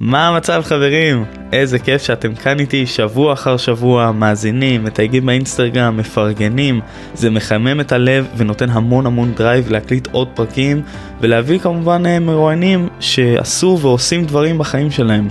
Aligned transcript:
מה 0.00 0.28
המצב 0.28 0.62
חברים? 0.64 1.24
איזה 1.52 1.78
כיף 1.78 2.02
שאתם 2.02 2.34
כאן 2.34 2.60
איתי 2.60 2.86
שבוע 2.86 3.32
אחר 3.32 3.56
שבוע, 3.56 4.12
מאזינים, 4.12 4.84
מתייגים 4.84 5.26
באינסטגרם, 5.26 5.96
מפרגנים, 5.96 6.80
זה 7.14 7.30
מחמם 7.30 7.80
את 7.80 7.92
הלב 7.92 8.26
ונותן 8.36 8.70
המון 8.70 9.06
המון 9.06 9.32
drive 9.34 9.70
להקליט 9.70 10.08
עוד 10.12 10.28
פרקים 10.34 10.82
ולהביא 11.20 11.58
כמובן 11.58 12.06
אה, 12.06 12.18
מרואיינים 12.18 12.88
שעשו 13.00 13.78
ועושים 13.80 14.24
דברים 14.24 14.58
בחיים 14.58 14.90
שלהם. 14.90 15.28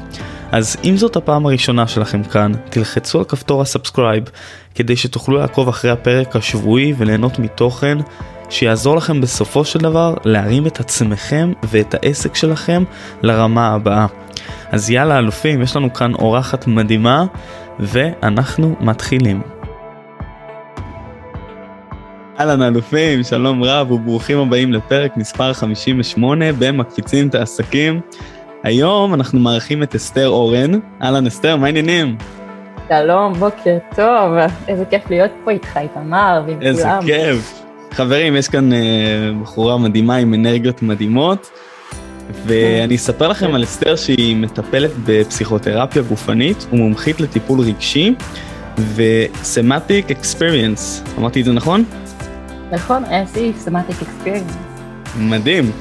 אז 0.52 0.78
אם 0.84 0.98
זאת 0.98 1.16
הפעם 1.16 1.46
הראשונה 1.46 1.88
שלכם 1.88 2.24
כאן, 2.24 2.52
תלחצו 2.70 3.20
על 3.20 3.26
כפתור 3.26 3.62
ה 3.62 3.68
subscribe 3.68 4.24
כדי 4.76 4.96
שתוכלו 4.96 5.38
לעקוב 5.38 5.68
אחרי 5.68 5.92
הפרק 5.92 6.36
השבועי 6.36 6.94
וליהנות 6.98 7.40
מתוכן 7.40 7.98
שיעזור 8.50 8.96
לכם 8.96 9.22
בסופו 9.22 9.66
של 9.66 9.80
דבר 9.80 10.14
להרים 10.24 10.68
את 10.68 10.80
עצמכם 10.80 11.52
ואת 11.64 11.94
העסק 11.94 12.36
שלכם 12.36 12.84
לרמה 13.22 13.68
הבאה. 13.68 14.06
אז 14.72 14.90
יאללה 14.90 15.20
אלופים, 15.20 15.62
יש 15.62 15.76
לנו 15.76 15.94
כאן 15.94 16.14
אורחת 16.14 16.68
מדהימה 16.68 17.26
ואנחנו 17.80 18.76
מתחילים. 18.80 19.42
אהלן 22.40 22.62
אלופים, 22.62 23.24
שלום 23.24 23.64
רב 23.64 23.92
וברוכים 23.92 24.38
הבאים 24.38 24.74
לפרק 24.74 25.18
מספר 25.18 25.54
58 25.54 26.46
במקפיצים 26.60 27.28
את 27.28 27.36
העסקים. 27.36 28.00
היום 28.64 29.14
אנחנו 29.14 29.40
מארחים 29.40 29.84
את 29.84 29.96
אסתר 29.96 30.28
אורן. 30.28 30.72
אהלן 31.02 31.28
אסתר, 31.28 31.56
מה 31.56 31.66
העניינים? 31.66 32.18
שלום, 32.90 33.34
בוקר 33.34 33.78
טוב, 33.96 34.34
איזה 34.68 34.86
כיף 34.86 35.10
להיות 35.10 35.32
פה 35.44 35.52
איתך, 35.52 35.78
איתמר 35.78 36.44
ועם 36.46 36.56
כולם. 36.56 36.62
איזה 36.62 36.90
כיף. 37.06 37.64
חברים, 37.92 38.36
יש 38.36 38.48
כאן 38.48 38.72
uh, 38.72 38.76
בחורה 39.42 39.78
מדהימה 39.78 40.16
עם 40.16 40.34
אנרגיות 40.34 40.82
מדהימות, 40.82 41.52
ואני 42.46 42.96
אספר 42.96 43.28
לכם 43.28 43.56
על 43.56 43.64
אסתר 43.64 43.96
שהיא 43.96 44.36
מטפלת 44.36 44.92
בפסיכותרפיה 45.06 46.02
גופנית 46.02 46.68
ומומחית 46.72 47.20
לטיפול 47.20 47.60
רגשי 47.60 48.16
Experience. 50.10 51.18
אמרתי 51.18 51.40
את 51.40 51.46
זה 51.46 51.52
נכון? 51.54 51.84
נכון, 52.72 53.04
SE, 53.06 53.68
Semantic 53.68 54.04
Experience. 54.04 54.54
מדהים. 55.20 55.72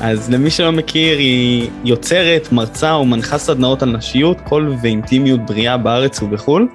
אז 0.00 0.30
למי 0.30 0.50
שלא 0.50 0.72
מכיר, 0.72 1.18
היא 1.18 1.70
יוצרת, 1.84 2.52
מרצה 2.52 2.96
ומנחה 2.96 3.38
סדנאות 3.38 3.82
על 3.82 3.96
נשיות, 3.96 4.40
קול 4.40 4.74
ואינטימיות 4.82 5.40
בריאה 5.46 5.76
בארץ 5.76 6.22
ובחו"ל. 6.22 6.68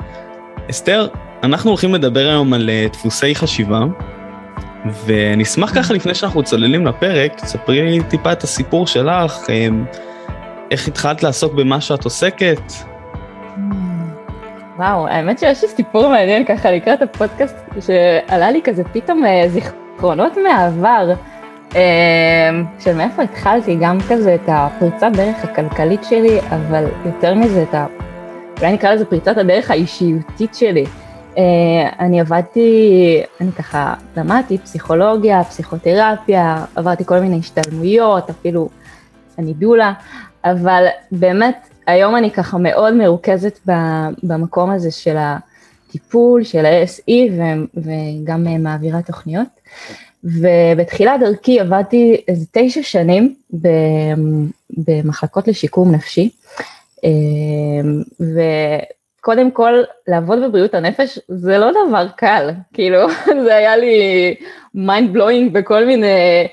אסתר, 0.70 1.08
אנחנו 1.44 1.70
הולכים 1.70 1.94
לדבר 1.94 2.28
היום 2.28 2.54
על 2.54 2.70
אה, 2.70 2.88
דפוסי 2.94 3.36
חשיבה, 3.36 3.80
ואני 4.86 5.44
אשמח 5.44 5.76
ככה 5.76 5.94
לפני 5.94 6.16
שאנחנו 6.16 6.44
צוללים 6.44 6.86
לפרק, 6.86 7.36
תספרי 7.36 7.82
לי 7.82 8.04
טיפה 8.04 8.32
את 8.32 8.44
הסיפור 8.44 8.88
שלך, 8.88 9.50
אמ, 9.50 9.86
איך 10.72 10.88
התחלת 10.88 11.24
לעסוק 11.24 11.54
במה 11.54 11.82
שאת 11.82 12.04
עוסקת. 12.04 12.62
וואו, 14.78 15.08
האמת 15.08 15.40
שיש 15.40 15.62
לי 15.62 15.70
סיפור 15.70 16.10
מעניין 16.10 16.46
ככה 16.46 16.72
לקראת 16.72 17.02
הפודקאסט, 17.02 17.56
שעלה 17.80 18.52
לי 18.52 18.62
כזה 18.64 18.84
פתאום 18.84 19.26
אה, 19.26 19.50
זיכרונות 19.50 20.38
מהעבר, 20.44 21.14
אמ, 21.76 21.80
של 22.80 22.96
מאיפה 22.96 23.22
התחלתי, 23.22 23.78
גם 23.82 23.98
כזה 24.10 24.36
את 24.36 24.48
הפריצת 24.48 25.10
דרך 25.14 25.44
הכלכלית 25.44 26.04
שלי, 26.04 26.40
אבל 26.50 26.86
יותר 27.06 27.34
מזה 27.34 27.64
את 27.70 27.74
ה... 27.74 27.86
אולי 28.60 28.74
נקרא 28.74 28.94
לזה 28.94 29.06
פריצת 29.06 29.38
הדרך 29.38 29.72
האישיותית 29.72 30.56
שלי. 30.56 30.86
אה, 31.40 31.90
אני 32.00 32.22
עבדתי, 32.22 33.22
אני 33.42 33.52
ככה 33.52 33.94
למדתי 34.18 34.58
פסיכולוגיה, 34.58 35.44
פסיכותרפיה, 35.44 36.66
עברתי 36.76 37.06
כל 37.06 37.20
מיני 37.20 37.40
השתלמויות, 37.40 38.30
אפילו 38.30 38.70
אני 39.38 39.54
דולה, 39.54 39.94
אבל 40.46 40.86
באמת 41.12 41.68
היום 41.88 42.16
אני 42.16 42.32
ככה 42.32 42.58
מאוד 42.58 42.94
מרוכזת 42.94 43.60
במקום 44.24 44.70
הזה 44.70 44.92
של 44.92 45.18
הטיפול, 45.20 46.44
של 46.44 46.66
ה-SE 46.66 47.12
וגם 47.76 48.48
אה, 48.48 48.58
מעבירה 48.58 49.02
תוכניות. 49.02 49.48
ובתחילת 50.24 51.20
דרכי 51.20 51.60
עבדתי 51.60 52.22
איזה 52.28 52.46
תשע 52.52 52.84
שנים 52.84 53.36
במחלקות 54.88 55.48
לשיקום 55.48 55.92
נפשי. 55.92 56.30
קודם 59.22 59.52
כל, 59.52 59.74
לעבוד 60.08 60.40
בבריאות 60.44 60.74
הנפש 60.74 61.20
זה 61.28 61.58
לא 61.58 61.72
דבר 61.72 62.08
קל, 62.16 62.50
כאילו, 62.74 63.00
זה 63.46 63.56
היה 63.56 63.78
לי 63.78 64.36
mind 64.76 65.16
blowing 65.16 65.52
בכל 65.52 65.86
מיני 65.86 66.48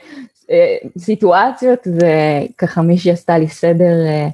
אה, 0.51 0.77
סיטואציות, 0.99 1.87
וככה 1.87 2.83
מישהי 2.83 3.11
עשתה 3.11 3.39
לי 3.39 3.49
סדר 3.49 4.07
אה, 4.07 4.29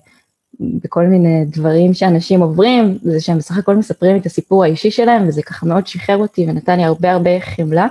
בכל 0.61 1.05
מיני 1.05 1.45
דברים 1.45 1.95
שאנשים 1.95 2.41
עוברים, 2.41 2.99
זה 3.03 3.21
שהם 3.21 3.39
בסך 3.39 3.59
הכל 3.59 3.77
מספרים 3.77 4.17
את 4.17 4.27
הסיפור 4.27 4.65
האישי 4.65 4.91
שלהם, 4.91 5.29
וזה 5.29 5.43
ככה 5.43 5.67
מאוד 5.67 5.87
שחרר 5.87 6.17
אותי 6.17 6.47
ונתן 6.49 6.77
לי 6.77 6.85
הרבה 6.85 7.13
הרבה 7.13 7.41
חמלה. 7.41 7.87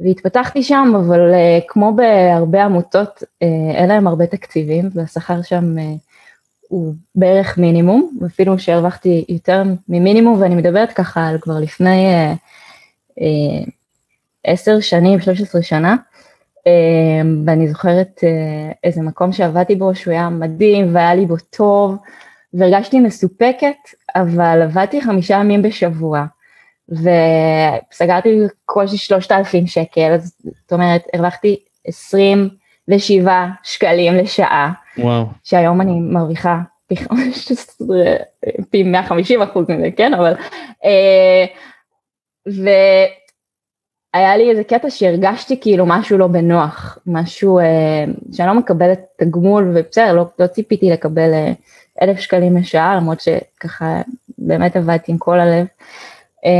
והתפתחתי 0.00 0.62
שם, 0.62 0.92
אבל 0.96 1.34
אה, 1.34 1.58
כמו 1.68 1.92
בהרבה 1.96 2.64
עמותות, 2.64 3.22
אה, 3.42 3.46
אין 3.74 3.88
להם 3.88 4.06
הרבה 4.06 4.26
תקציבים, 4.26 4.90
והשכר 4.94 5.42
שם 5.42 5.78
אה, 5.78 5.94
הוא 6.74 6.94
בערך 7.14 7.58
מינימום, 7.58 8.18
אפילו 8.26 8.58
שהרווחתי 8.58 9.24
יותר 9.28 9.62
ממינימום, 9.88 10.40
ואני 10.40 10.54
מדברת 10.54 10.92
ככה 10.92 11.28
על 11.28 11.38
כבר 11.40 11.58
לפני 11.58 12.06
אה, 12.06 12.34
אה, 13.20 13.64
עשר 14.44 14.80
שנים, 14.80 15.20
13 15.20 15.62
שנה, 15.62 15.96
אה, 16.66 16.72
ואני 17.46 17.68
זוכרת 17.68 18.20
אה, 18.24 18.72
איזה 18.84 19.02
מקום 19.02 19.32
שעבדתי 19.32 19.76
בו 19.76 19.94
שהוא 19.94 20.12
היה 20.12 20.28
מדהים 20.28 20.94
והיה 20.94 21.14
לי 21.14 21.26
בו 21.26 21.36
טוב, 21.50 21.96
והרגשתי 22.54 23.00
מסופקת, 23.00 23.76
אבל 24.16 24.62
עבדתי 24.62 25.02
חמישה 25.02 25.34
ימים 25.34 25.62
בשבוע, 25.62 26.24
וסגרתי 26.88 28.40
בקושי 28.44 28.96
3,000 28.96 29.66
שקל, 29.66 30.16
זאת 30.18 30.72
אומרת, 30.72 31.02
הרווחתי 31.14 31.56
27 31.86 32.63
שקלים 33.62 34.14
לשעה. 34.14 34.72
וואו. 34.98 35.24
שהיום 35.44 35.80
אני 35.80 36.00
מרוויחה 36.00 36.58
פי 36.86 36.96
15, 36.96 37.86
פי 38.70 38.82
150 38.82 39.42
אחוז 39.42 39.70
מזה, 39.70 39.90
כן? 39.96 40.14
אבל... 40.14 40.34
אה, 40.84 41.44
והיה 42.46 44.36
לי 44.36 44.50
איזה 44.50 44.64
קטע 44.64 44.90
שהרגשתי 44.90 45.60
כאילו 45.60 45.86
משהו 45.86 46.18
לא 46.18 46.26
בנוח, 46.26 46.98
משהו 47.06 47.58
אה, 47.58 48.04
שאני 48.32 48.48
לא 48.48 48.54
מקבלת 48.54 49.00
תגמול, 49.18 49.72
ובסדר, 49.74 50.12
לא, 50.12 50.24
לא 50.38 50.46
ציפיתי 50.46 50.90
לקבל 50.90 51.32
אה, 51.32 51.52
אלף 52.02 52.18
שקלים 52.18 52.56
לשעה, 52.56 52.96
למרות 52.96 53.20
שככה 53.20 54.02
באמת 54.38 54.76
עבדתי 54.76 55.12
עם 55.12 55.18
כל 55.18 55.40
הלב. 55.40 55.66
אה, 56.44 56.50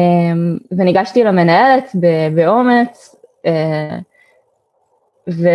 וניגשתי 0.78 1.24
למנהלת 1.24 1.90
באומץ, 2.34 3.16
אה, 3.46 3.98
ו, 5.30 5.48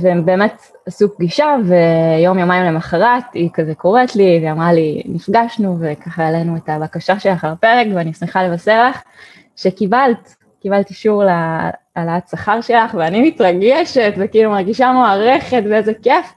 והם 0.00 0.26
באמת 0.26 0.62
עשו 0.86 1.14
פגישה 1.14 1.56
ויום 1.64 2.38
יומיים 2.38 2.64
למחרת 2.64 3.24
היא 3.32 3.50
כזה 3.54 3.74
קוראת 3.74 4.16
לי 4.16 4.38
והיא 4.40 4.52
אמרה 4.52 4.72
לי 4.72 5.02
נפגשנו 5.06 5.76
וככה 5.80 6.24
העלינו 6.24 6.56
את 6.56 6.68
הבקשה 6.68 7.18
שלך 7.18 7.44
על 7.44 7.52
הפרק 7.52 7.86
ואני 7.94 8.14
שמחה 8.14 8.42
לבשר 8.42 8.88
לך 8.88 9.02
שקיבלת, 9.56 10.34
קיבלת 10.60 10.90
אישור 10.90 11.24
להעלאת 11.24 12.28
שכר 12.30 12.60
שלך 12.60 12.94
ואני 12.94 13.28
מתרגשת 13.28 14.12
וכאילו 14.16 14.50
מרגישה 14.50 14.92
מוערכת 14.92 15.62
ואיזה 15.70 15.92
כיף. 15.94 16.32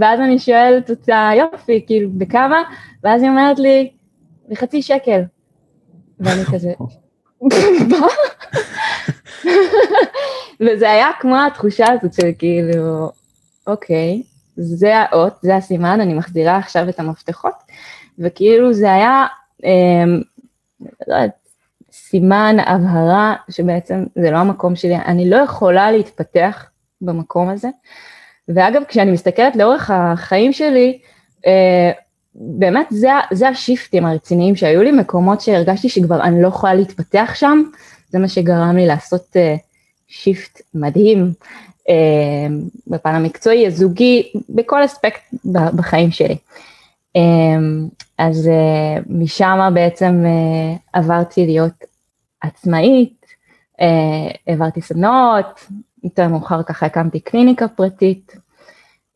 ואז 0.00 0.20
אני 0.20 0.38
שואלת 0.38 0.90
אותה 0.90 1.30
יופי 1.36 1.84
כאילו 1.86 2.10
בכמה? 2.12 2.62
ואז 3.04 3.22
היא 3.22 3.30
אומרת 3.30 3.58
לי 3.58 3.90
בחצי 4.48 4.82
שקל 4.82 5.20
ואני 6.20 6.44
כזה 6.44 6.72
מה? 7.90 8.06
וזה 10.60 10.90
היה 10.90 11.08
כמו 11.20 11.36
התחושה 11.46 11.86
הזאת 11.92 12.14
של 12.14 12.30
כאילו, 12.38 13.10
אוקיי, 13.66 14.22
זה 14.56 14.96
האות, 14.96 15.32
זה 15.42 15.56
הסימן, 15.56 16.00
אני 16.00 16.14
מחזירה 16.14 16.56
עכשיו 16.56 16.88
את 16.88 17.00
המפתחות, 17.00 17.54
וכאילו 18.18 18.72
זה 18.72 18.92
היה, 18.92 19.26
אה, 19.64 20.04
לא 21.08 21.14
יודעת, 21.14 21.30
סימן, 21.92 22.56
הבהרה, 22.66 23.34
שבעצם 23.50 24.04
זה 24.14 24.30
לא 24.30 24.36
המקום 24.36 24.76
שלי, 24.76 24.96
אני 24.96 25.30
לא 25.30 25.36
יכולה 25.36 25.90
להתפתח 25.90 26.66
במקום 27.00 27.48
הזה. 27.48 27.68
ואגב, 28.48 28.82
כשאני 28.88 29.10
מסתכלת 29.10 29.56
לאורך 29.56 29.90
החיים 29.94 30.52
שלי, 30.52 30.98
אה, 31.46 31.90
באמת 32.34 32.86
זה, 32.90 33.08
זה 33.32 33.48
השיפטים 33.48 34.06
הרציניים 34.06 34.56
שהיו 34.56 34.82
לי, 34.82 34.92
מקומות 34.92 35.40
שהרגשתי 35.40 35.88
שכבר 35.88 36.22
אני 36.22 36.42
לא 36.42 36.48
יכולה 36.48 36.74
להתפתח 36.74 37.32
שם, 37.34 37.62
זה 38.08 38.18
מה 38.18 38.28
שגרם 38.28 38.76
לי 38.76 38.86
לעשות 38.86 39.36
אה, 39.36 39.56
שיפט 40.08 40.60
מדהים 40.74 41.32
אה, 41.88 42.46
בפן 42.86 43.14
המקצועי, 43.14 43.66
הזוגי, 43.66 44.32
בכל 44.48 44.84
אספקט 44.84 45.34
בחיים 45.76 46.10
שלי. 46.10 46.36
אה, 47.16 47.22
אז 48.18 48.48
אה, 48.48 49.02
משם 49.06 49.70
בעצם 49.74 50.22
אה, 50.24 50.76
עברתי 50.92 51.46
להיות 51.46 51.84
עצמאית, 52.40 53.26
אה, 53.80 54.30
העברתי 54.46 54.80
סדנאות, 54.80 55.66
יותר 56.04 56.28
מאוחר 56.28 56.62
ככה 56.62 56.86
הקמתי 56.86 57.20
קליניקה 57.20 57.68
פרטית, 57.68 58.36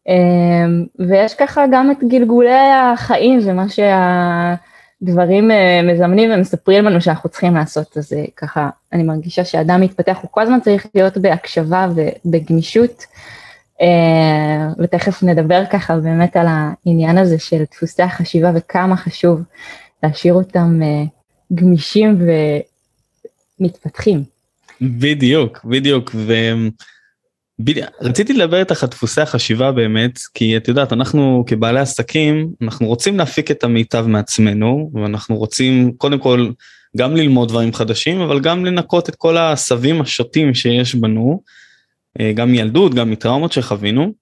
אמ, 0.08 0.86
ויש 0.98 1.34
ככה 1.34 1.64
גם 1.72 1.90
את 1.90 2.04
גלגולי 2.04 2.72
החיים 2.72 3.40
ומה 3.44 3.68
שהדברים 3.68 4.69
אה, 5.08 5.82
מזמנים 5.82 6.30
ומספרים 6.32 6.84
לנו 6.84 7.00
שאנחנו 7.00 7.30
צריכים 7.30 7.54
לעשות, 7.54 7.96
אז 7.96 8.12
אה, 8.12 8.24
ככה 8.36 8.68
אני 8.92 9.02
מרגישה 9.02 9.44
שאדם 9.44 9.80
מתפתח, 9.80 10.18
הוא 10.22 10.28
כל 10.30 10.40
הזמן 10.40 10.60
צריך 10.60 10.86
להיות 10.94 11.18
בהקשבה 11.18 11.88
ובגמישות, 11.94 13.04
אה, 13.80 14.68
ותכף 14.78 15.22
נדבר 15.22 15.62
ככה 15.72 15.96
באמת 15.96 16.36
על 16.36 16.46
העניין 16.48 17.18
הזה 17.18 17.38
של 17.38 17.62
דפוסי 17.72 18.02
החשיבה 18.02 18.50
וכמה 18.54 18.96
חשוב 18.96 19.42
להשאיר 20.02 20.34
אותם 20.34 20.80
גמישים 21.54 22.18
ומתפתחים. 23.60 24.24
בדיוק, 24.80 25.64
בדיוק, 25.64 26.10
ו... 26.14 26.32
רציתי 28.00 28.32
לדבר 28.32 28.60
איתך 28.60 28.82
על 28.82 28.88
דפוסי 28.88 29.20
החשיבה 29.20 29.72
באמת, 29.72 30.18
כי 30.34 30.56
את 30.56 30.68
יודעת, 30.68 30.92
אנחנו 30.92 31.44
כבעלי 31.46 31.80
עסקים, 31.80 32.52
אנחנו 32.62 32.86
רוצים 32.86 33.18
להפיק 33.18 33.50
את 33.50 33.64
המיטב 33.64 34.06
מעצמנו, 34.06 34.90
ואנחנו 34.94 35.36
רוצים 35.36 35.92
קודם 35.92 36.18
כל 36.18 36.50
גם 36.96 37.16
ללמוד 37.16 37.48
דברים 37.48 37.72
חדשים, 37.72 38.20
אבל 38.20 38.40
גם 38.40 38.64
לנקות 38.64 39.08
את 39.08 39.16
כל 39.16 39.36
העשבים 39.36 40.00
השוטים 40.00 40.54
שיש 40.54 40.94
בנו, 40.94 41.42
אה, 42.20 42.32
גם 42.32 42.52
מילדות, 42.52 42.94
גם 42.94 43.10
מטראומות 43.10 43.52
שחווינו. 43.52 44.12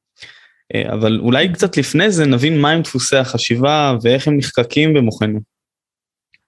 אה, 0.75 0.93
אבל 0.93 1.20
אולי 1.20 1.52
קצת 1.52 1.76
לפני 1.76 2.11
זה 2.11 2.26
נבין 2.26 2.61
מהם 2.61 2.82
דפוסי 2.82 3.17
החשיבה 3.17 3.96
ואיך 4.02 4.29
הם 4.29 4.37
נחקקים 4.37 4.94
במוחנו. 4.94 5.40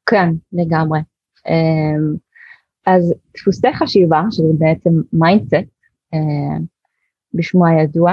כן, 0.06 0.28
לגמרי. 0.52 1.00
אמ, 1.48 2.14
אז 2.86 3.14
דפוסי 3.36 3.74
חשיבה, 3.74 4.22
שזה 4.30 4.52
בעצם 4.58 4.90
mindset, 5.12 5.80
בשמו 7.34 7.66
הידוע, 7.66 8.12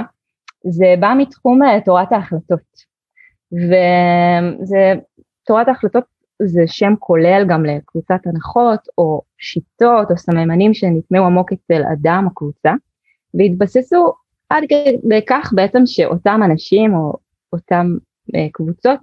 זה 0.64 0.94
בא 1.00 1.14
מתחום 1.18 1.62
אה, 1.62 1.80
תורת 1.80 2.12
ההחלטות. 2.12 2.88
וזה, 3.52 4.94
תורת 5.46 5.68
ההחלטות 5.68 6.04
זה 6.42 6.62
שם 6.66 6.94
כולל 6.98 7.44
גם 7.48 7.64
לקבוצת 7.64 8.26
הנחות 8.26 8.80
או 8.98 9.22
שיטות 9.38 10.10
או 10.10 10.16
סממנים 10.16 10.74
שנטמעו 10.74 11.24
עמוק 11.24 11.52
אצל 11.52 11.82
אדם 11.92 12.24
או 12.26 12.34
קבוצה, 12.34 12.72
והתבססו 13.34 14.12
עד 14.50 14.64
כדי 14.68 15.20
כך 15.26 15.52
בעצם 15.54 15.82
שאותם 15.86 16.40
אנשים 16.44 16.94
או 16.94 17.12
אותם 17.52 17.86
אה, 18.34 18.46
קבוצות 18.52 19.00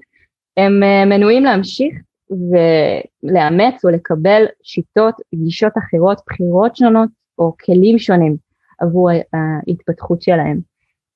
הם 0.57 0.83
אה, 0.83 1.05
מנועים 1.05 1.43
להמשיך 1.43 1.95
ולאמץ 2.31 3.85
או 3.85 3.89
לקבל 3.89 4.45
שיטות, 4.63 5.15
גישות 5.35 5.73
אחרות, 5.77 6.21
בחירות 6.27 6.75
שונות 6.75 7.09
או 7.39 7.53
כלים 7.65 7.99
שונים 7.99 8.44
עבור 8.79 9.09
ההתפתחות 9.33 10.21
שלהם. 10.21 10.59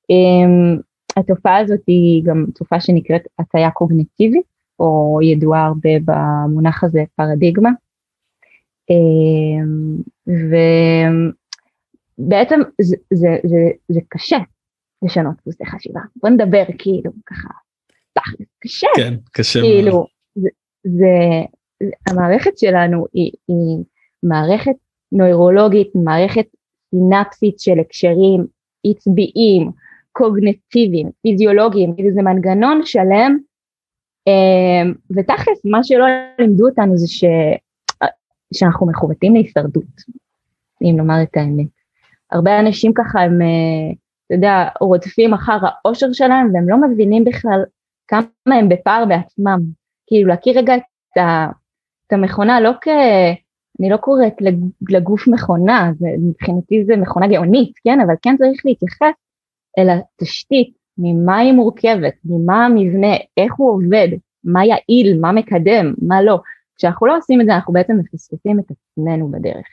אמ, 0.10 0.78
התופעה 1.18 1.58
הזאת 1.58 1.80
היא 1.88 2.24
גם 2.24 2.46
תופעה 2.56 2.82
שנקראת 2.82 3.22
הטיה 3.40 3.72
קוגנטיבית, 3.72 4.46
או 4.80 5.20
ידועה 5.24 5.66
הרבה 5.66 5.90
במונח 6.06 6.84
הזה 6.84 7.04
פרדיגמה. 7.16 7.70
אמ, 8.90 9.98
ובעצם 12.18 12.60
זה, 12.82 12.96
זה, 13.14 13.28
זה, 13.44 13.70
זה 13.90 14.00
קשה 14.08 14.38
לשנות 15.04 15.36
דפוסי 15.38 15.66
חשיבה. 15.66 16.00
בוא 16.16 16.30
נדבר 16.30 16.64
כאילו 16.78 17.12
ככה, 17.26 17.50
תכל'ס, 18.14 18.48
קשה. 18.60 18.88
כן, 18.96 19.14
קשה 19.32 19.62
כאילו, 19.62 19.92
מאוד. 19.92 20.06
זה, 20.36 20.50
זה, 20.84 21.08
המערכת 22.08 22.58
שלנו 22.58 23.06
היא, 23.14 23.32
היא 23.48 23.84
מערכת 24.24 24.76
נוירולוגית, 25.12 25.88
מערכת 25.96 26.46
סינפסית 26.90 27.60
של 27.60 27.80
הקשרים 27.80 28.46
עצביים, 28.88 29.72
קוגנטיביים, 30.12 31.10
פיזיולוגיים, 31.22 31.96
כאילו 31.96 32.12
זה 32.12 32.22
מנגנון 32.22 32.82
שלם, 32.84 33.38
אמ, 34.28 34.94
ותכלס 35.12 35.66
מה 35.66 35.84
שלא 35.84 36.06
לימדו 36.40 36.68
אותנו 36.70 36.98
זה 36.98 37.08
ש... 37.08 37.24
שאנחנו 38.54 38.88
מכוותים 38.88 39.34
להישרדות, 39.34 39.84
אם 40.82 40.96
לומר 40.98 41.24
את 41.24 41.38
האמת. 41.38 41.68
הרבה 42.32 42.60
אנשים 42.60 42.94
ככה 42.94 43.22
הם, 43.22 43.42
אה, 43.42 43.92
אתה 44.26 44.36
יודע, 44.36 44.68
רודפים 44.82 45.34
אחר 45.34 45.58
האושר 45.62 46.14
שלהם 46.14 46.54
והם 46.54 46.70
לא 46.70 46.78
מבינים 46.82 47.26
בכלל 47.26 47.64
כמה 48.08 48.56
הם 48.60 48.70
בפער 48.70 49.06
בעצמם. 49.06 49.60
כאילו 50.08 50.28
להכיר 50.28 50.58
רגע 50.58 50.76
את, 50.76 51.18
ה, 51.18 51.48
את 52.08 52.14
המכונה 52.14 52.62
לא 52.62 52.72
כ... 52.82 52.88
אני 53.80 53.90
לא 53.90 53.98
קוראת 53.98 54.34
לגוף 54.90 55.28
מכונה, 55.28 55.92
זה, 56.00 56.08
מבחינתי 56.20 56.86
זה 56.86 56.96
מכונה 56.96 57.28
גאונית, 57.28 57.72
כן, 57.84 58.00
אבל 58.02 58.14
כן 58.22 58.36
צריך 58.38 58.62
להתייחס 58.66 59.14
אל 59.78 59.88
התשתית, 59.90 60.74
ממה 60.98 61.38
היא 61.38 61.54
מורכבת, 61.54 62.14
ממה 62.26 62.66
המבנה, 62.66 63.16
איך 63.38 63.54
הוא 63.58 63.72
עובד, 63.72 64.08
מה 64.44 64.66
יעיל, 64.66 65.20
מה 65.20 65.32
מקדם, 65.32 65.94
מה 66.02 66.22
לא. 66.22 66.40
כשאנחנו 66.78 67.08
לא 67.08 67.18
עושים 67.18 67.42
את 67.42 67.46
זה 67.46 67.56
אנחנו 67.56 67.74
בעצם 67.74 67.98
מפספסים 67.98 68.60
את 68.60 68.66
עצמנו 68.72 69.32
בדרך. 69.32 69.66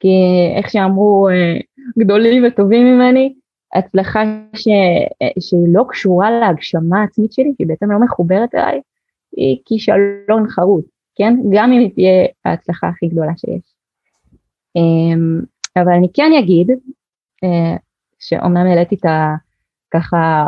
כי 0.00 0.08
איך 0.56 0.70
שאמרו 0.70 1.28
אה, 1.28 1.56
גדולים 1.98 2.44
וטובים 2.46 2.86
ממני, 2.86 3.34
הצלחה 3.74 4.22
ש... 4.54 4.68
אה, 5.22 5.28
שהיא 5.40 5.68
לא 5.72 5.84
קשורה 5.88 6.30
להגשמה 6.30 7.00
העצמית 7.00 7.32
שלי, 7.32 7.52
שהיא 7.56 7.66
בעצם 7.66 7.90
לא 7.90 7.98
מחוברת 7.98 8.54
אליי, 8.54 8.80
היא 9.36 9.56
כישלון 9.64 10.48
חרוץ. 10.48 10.84
כן? 11.18 11.34
גם 11.52 11.72
אם 11.72 11.80
היא 11.80 11.90
תהיה 11.94 12.26
ההצלחה 12.44 12.88
הכי 12.88 13.08
גדולה 13.08 13.32
שיש. 13.36 13.74
אמ, 14.76 15.40
אבל 15.76 15.92
אני 15.92 16.08
כן 16.14 16.30
אגיד, 16.38 16.70
אה, 17.44 17.76
שאומנם 18.18 18.66
העליתי 18.66 18.94
את 18.94 19.04
ה... 19.04 19.34
ככה 19.90 20.44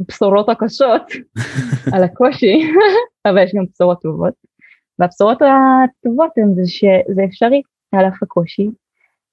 הבשורות 0.00 0.48
הקשות 0.48 1.02
על 1.94 2.04
הקושי, 2.04 2.62
אבל 3.26 3.42
יש 3.42 3.54
גם 3.54 3.64
בשורות 3.72 4.02
טובות. 4.02 4.34
והבשורות 4.98 5.38
הטובות 5.42 6.30
הן 6.36 6.54
זה 6.54 6.62
שזה 6.66 7.24
אפשרי 7.24 7.62
על 7.92 8.08
אף 8.08 8.22
הקושי. 8.22 8.70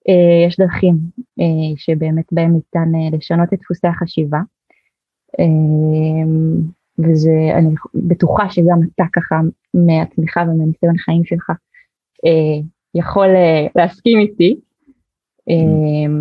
אה, 0.10 0.48
יש 0.48 0.60
דרכים 0.60 0.96
אה, 1.40 1.78
שבאמת 1.78 2.26
בהם 2.32 2.54
ניתן 2.54 3.18
לשנות 3.18 3.54
את 3.54 3.60
דפוסי 3.60 3.88
החשיבה. 3.88 4.40
וזה, 7.00 7.32
אני 7.56 7.70
בטוחה 7.96 8.50
שגם 8.50 8.80
אתה 8.96 9.04
ככה 9.14 9.36
מעצמך 9.74 10.40
ומניסיון 10.48 10.96
החיים 10.96 11.26
שלך 11.26 11.50
אה, 12.26 12.62
יכול 12.96 13.28
אה, 13.28 13.68
להסכים 13.76 14.20
איתי. 14.20 14.60
אה, 15.50 16.14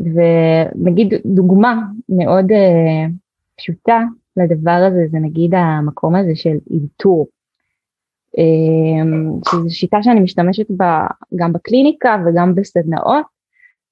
ונגיד 0.00 1.14
דוגמה 1.24 1.80
מאוד 2.08 2.52
אה, 2.52 3.06
פשוטה 3.56 4.02
לדבר 4.36 4.86
הזה 4.88 5.06
זה 5.10 5.18
נגיד 5.18 5.54
המקום 5.54 6.14
הזה 6.14 6.36
של 6.36 6.56
אילתור. 6.70 7.26
אה, 8.38 9.04
שזו 9.50 9.76
שיטה 9.76 10.02
שאני 10.02 10.20
משתמשת 10.20 10.66
בה 10.70 11.06
גם 11.36 11.52
בקליניקה 11.52 12.16
וגם 12.26 12.54
בסדנאות. 12.54 13.24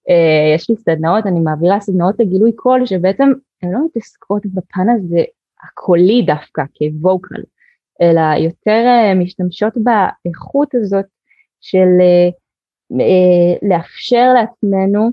אה, 0.09 0.55
יש 0.55 0.71
לי 0.71 0.77
סדנאות, 0.77 1.27
אני 1.27 1.41
מעבירה 1.41 1.81
סדנאות 1.81 2.15
לגילוי 2.19 2.53
קול 2.53 2.87
שבעצם 2.87 3.29
הן 3.63 3.71
לא 3.71 3.79
מתעסקות 3.85 4.47
בפן 4.47 4.89
הזה 4.89 5.23
הקולי 5.69 6.23
דווקא 6.23 6.63
כווקל, 6.79 7.43
אלא 8.03 8.45
יותר 8.45 8.85
אה, 8.87 9.15
משתמשות 9.15 9.73
באיכות 9.77 10.75
הזאת 10.75 11.05
של 11.61 11.89
אה, 12.01 12.29
אה, 13.01 13.69
לאפשר 13.69 14.33
לעצמנו 14.35 15.11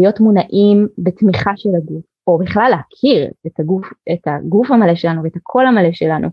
להיות 0.00 0.20
מונעים 0.20 0.88
בתמיכה 0.98 1.50
של 1.56 1.68
הגוף, 1.76 2.04
או 2.26 2.38
בכלל 2.38 2.70
להכיר 2.70 3.30
את 3.46 3.60
הגוף, 3.60 3.86
את 4.12 4.26
הגוף 4.26 4.70
המלא 4.70 4.94
שלנו 4.94 5.22
ואת 5.22 5.36
הקול 5.36 5.66
המלא 5.66 5.92
שלנו, 5.92 6.28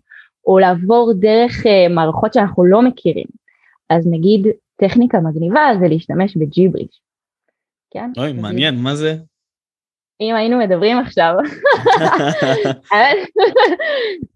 או 0.47 0.59
לעבור 0.59 1.13
דרך 1.19 1.65
מערכות 1.89 2.33
שאנחנו 2.33 2.65
לא 2.65 2.81
מכירים. 2.81 3.25
אז 3.89 4.07
נגיד 4.07 4.47
טכניקה 4.75 5.19
מגניבה 5.19 5.61
זה 5.79 5.87
להשתמש 5.87 6.37
בג'יבריש. 6.37 7.01
כן? 7.91 8.11
אוי, 8.17 8.33
מעניין, 8.33 8.75
מה 8.75 8.95
זה? 8.95 9.15
אם 10.21 10.35
היינו 10.35 10.57
מדברים 10.57 10.97
עכשיו, 10.97 11.33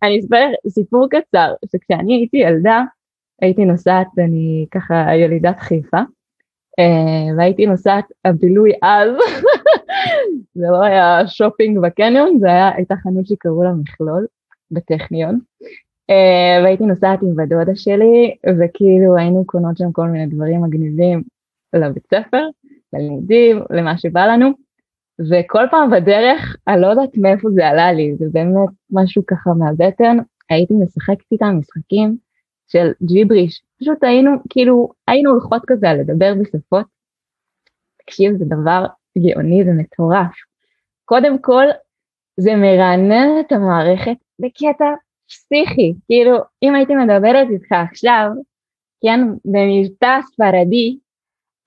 אני 0.04 0.20
אספר 0.20 0.48
סיפור 0.70 1.08
קצר, 1.10 1.54
שכשאני 1.72 2.14
הייתי 2.14 2.38
ילדה, 2.38 2.84
הייתי 3.42 3.66
נוסעת, 3.66 4.08
אני 4.18 4.66
ככה 4.72 5.16
ילידת 5.16 5.60
חיפה, 5.60 5.98
אה, 6.80 7.36
והייתי 7.38 7.66
נוסעת 7.66 8.06
הבילוי 8.26 8.72
אז, 8.82 9.12
זה 10.56 10.66
לא 10.72 10.84
היה 10.84 11.28
שופינג 11.28 11.80
בקניון, 11.80 12.40
זה 12.40 12.48
היה, 12.48 12.72
הייתה 12.76 12.96
חנות 12.96 13.28
שקראו 13.28 13.64
לה 13.64 13.72
מכלול, 13.72 14.26
בטכניון, 14.72 15.40
אה, 16.10 16.64
והייתי 16.64 16.84
נוסעת 16.84 17.20
עם 17.22 17.36
בדודה 17.36 17.76
שלי, 17.76 18.36
וכאילו 18.60 19.18
היינו 19.18 19.44
קונות 19.46 19.78
שם 19.78 19.92
כל 19.92 20.08
מיני 20.08 20.26
דברים 20.26 20.62
מגניבים 20.64 21.24
לבית 21.74 22.08
ספר, 22.14 22.48
ללימודים, 22.94 23.62
למה 23.70 23.98
שבא 23.98 24.26
לנו. 24.26 24.69
וכל 25.20 25.64
פעם 25.72 25.90
בדרך, 25.92 26.56
אני 26.68 26.82
לא 26.82 26.88
יודעת 26.88 27.18
מאיפה 27.18 27.50
זה 27.50 27.68
עלה 27.68 27.92
לי, 27.92 28.16
זה 28.16 28.26
באמת 28.32 28.70
משהו 28.92 29.24
ככה 29.26 29.50
מהבטן, 29.60 30.18
הייתי 30.50 30.74
משחקת 30.74 31.32
איתם 31.32 31.56
משחקים 31.60 32.18
של 32.68 32.92
ג'יבריש, 33.04 33.62
פשוט 33.82 34.04
היינו, 34.04 34.32
כאילו, 34.50 34.90
היינו 35.08 35.32
הולכות 35.32 35.62
כזה 35.68 35.88
לדבר 35.88 36.34
בשפות. 36.42 36.86
תקשיב, 37.98 38.38
זה 38.38 38.46
דבר 38.46 38.86
גאוני 39.18 39.64
ומטורף. 39.64 40.36
קודם 41.06 41.42
כל, 41.42 41.66
זה 42.38 42.56
מרענן 42.56 43.40
את 43.40 43.52
המערכת 43.52 44.18
בקטע 44.40 44.86
פסיכי, 45.28 45.94
כאילו 46.06 46.38
אם 46.64 46.76
הייתי 46.76 46.96
מדברת 46.96 47.48
איתך 47.50 47.72
עכשיו, 47.72 48.30
כן, 49.04 49.20
במבטא 49.46 50.20
ספרדי, 50.22 50.98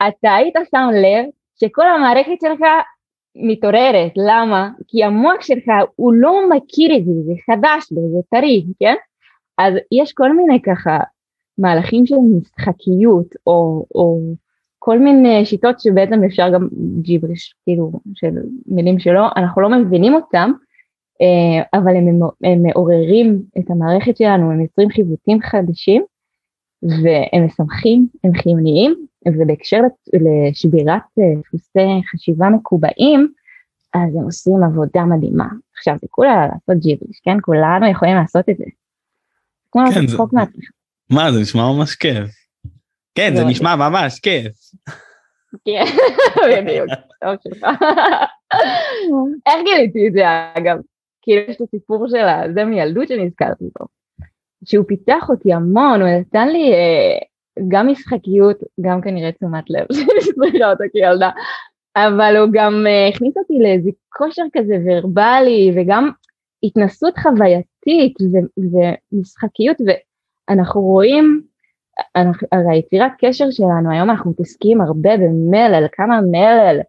אתה 0.09 0.35
היית 0.35 0.55
שם 0.71 0.89
לב 0.93 1.25
שכל 1.61 1.89
המערכת 1.89 2.41
שלך 2.41 2.61
מתעוררת, 3.37 4.13
למה? 4.17 4.71
כי 4.89 5.05
המוח 5.05 5.41
שלך 5.41 5.65
הוא 5.97 6.13
לא 6.15 6.49
מכיר 6.51 6.97
את 6.97 7.05
זה, 7.05 7.13
זה 7.27 7.33
חדש, 7.47 7.93
זה 7.93 8.19
טרי, 8.31 8.65
כן? 8.81 8.95
אז 9.59 9.75
יש 9.93 10.13
כל 10.13 10.37
מיני 10.37 10.63
ככה 10.63 10.99
מהלכים 11.59 12.07
של 12.07 12.17
משחקיות, 12.17 13.27
או, 13.47 13.87
או 13.95 14.19
כל 14.79 14.99
מיני 14.99 15.47
שיטות 15.47 15.81
שבעצם 15.81 16.25
אפשר 16.25 16.51
גם 16.55 16.69
ג'יבריש, 17.03 17.55
כאילו, 17.65 17.93
של 18.15 18.31
מילים 18.67 18.99
שלא, 18.99 19.27
אנחנו 19.37 19.63
לא 19.63 19.69
מבינים 19.69 20.15
אותם, 20.15 20.53
אה, 21.21 21.79
אבל 21.81 21.97
הם, 21.97 22.21
הם 22.45 22.63
מעוררים 22.63 23.43
את 23.59 23.71
המערכת 23.71 24.17
שלנו, 24.17 24.51
הם 24.51 24.61
יוצרים 24.61 24.91
חיווטים 24.91 25.41
חדשים, 25.43 26.03
והם 26.83 27.47
משמחים, 27.47 28.07
הם 28.25 28.33
חיוניים, 28.35 29.07
ובהקשר 29.29 29.81
לשבירת 30.13 31.03
אה, 31.19 31.41
דפוסי 31.41 32.03
חשיבה 32.11 32.49
מקובעים, 32.49 33.33
אז 33.95 34.17
הם 34.17 34.25
עושים 34.25 34.63
עבודה 34.65 35.05
מדהימה. 35.05 35.49
עכשיו 35.77 35.97
זה 36.01 36.07
כולה 36.11 36.47
לעשות 36.47 36.83
ג'יבריש, 36.83 37.21
כן? 37.25 37.37
כולנו 37.43 37.91
יכולים 37.91 38.17
לעשות 38.17 38.49
את 38.49 38.57
זה. 38.57 38.65
כמו 39.73 39.83
כן, 39.95 40.07
זה... 40.07 40.17
מעצמך. 40.33 40.71
מה 41.11 41.33
זה 41.33 41.41
נשמע 41.41 41.73
ממש 41.73 41.95
כיף. 41.95 42.31
כן 43.15 43.37
זה 43.37 43.45
נשמע 43.45 43.77
ממש 43.77 44.21
כיף. 44.21 44.53
כן, 45.65 45.85
בדיוק, 46.67 46.89
טוב 47.21 47.35
שלך. 47.43 47.67
איך 49.47 49.55
גיליתי 49.65 50.09
את 50.09 50.13
זה 50.13 50.23
אגב? 50.55 50.77
כאילו 51.23 51.43
יש 51.49 51.57
את 51.57 51.61
הסיפור 51.61 52.09
של 52.09 52.53
זה 52.55 52.65
מילדות 52.65 53.09
שנזכרתי 53.09 53.65
בו. 53.79 53.87
שהוא 54.65 54.85
פיתח 54.89 55.29
אותי 55.29 55.53
המון, 55.53 56.01
הוא 56.01 56.09
נתן 56.09 56.49
לי 56.49 56.73
אה, 56.73 57.19
גם 57.69 57.89
משחקיות, 57.89 58.57
גם 58.81 59.01
כנראה 59.01 59.33
תשומת 59.33 59.65
לב, 59.71 59.87
שאני 60.21 60.65
אותה 60.65 60.85
כילדה, 60.93 61.31
אבל 61.97 62.37
הוא 62.37 62.49
גם 62.53 62.87
אה, 62.87 63.09
הכניס 63.09 63.37
אותי 63.37 63.59
לאיזה 63.63 63.91
כושר 64.09 64.43
כזה 64.53 64.77
ורבלי, 64.87 65.73
וגם 65.77 66.11
התנסות 66.63 67.19
חווייתית 67.19 68.15
ו- 68.23 68.61
ומשחקיות, 69.13 69.77
ואנחנו 69.87 70.81
רואים, 70.81 71.43
אנחנו, 72.17 72.49
הרי 72.53 72.77
יצירת 72.77 73.13
קשר 73.19 73.51
שלנו, 73.51 73.91
היום 73.93 74.11
אנחנו 74.11 74.31
מתעסקים 74.31 74.81
הרבה 74.81 75.17
במלל, 75.17 75.87
כמה 75.93 76.21
מלל 76.21 76.81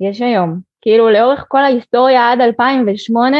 יש 0.00 0.22
היום. 0.22 0.60
כאילו 0.80 1.10
לאורך 1.10 1.44
כל 1.48 1.58
ההיסטוריה 1.58 2.32
עד 2.32 2.40
2008, 2.40 3.36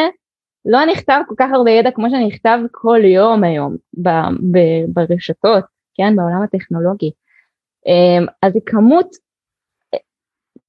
לא 0.64 0.84
נכתב 0.84 1.20
כל 1.28 1.34
כך 1.38 1.50
הרבה 1.52 1.70
ידע 1.70 1.90
כמו 1.90 2.10
שנכתב 2.10 2.58
כל 2.70 3.00
יום 3.04 3.44
היום 3.44 3.76
ב- 4.02 4.30
ב- 4.52 4.84
ברשתות, 4.88 5.64
כן, 5.96 6.16
בעולם 6.16 6.42
הטכנולוגי. 6.42 7.10
אמ, 7.86 8.26
אז 8.42 8.54
היא 8.54 8.62
כמות 8.66 9.08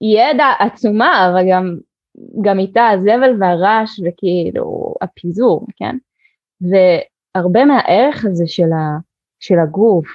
ידע 0.01 0.45
עצומה, 0.59 1.29
אבל 1.29 1.51
גם, 1.51 1.77
גם 2.41 2.59
איתה 2.59 2.87
הזבל 2.87 3.35
והרעש 3.39 3.99
וכאילו 4.05 4.93
הפיזור, 5.01 5.67
כן? 5.75 5.97
והרבה 6.61 7.65
מהערך 7.65 8.25
הזה 8.25 8.47
של, 8.47 8.71
ה, 8.73 8.97
של 9.39 9.59
הגוף, 9.59 10.07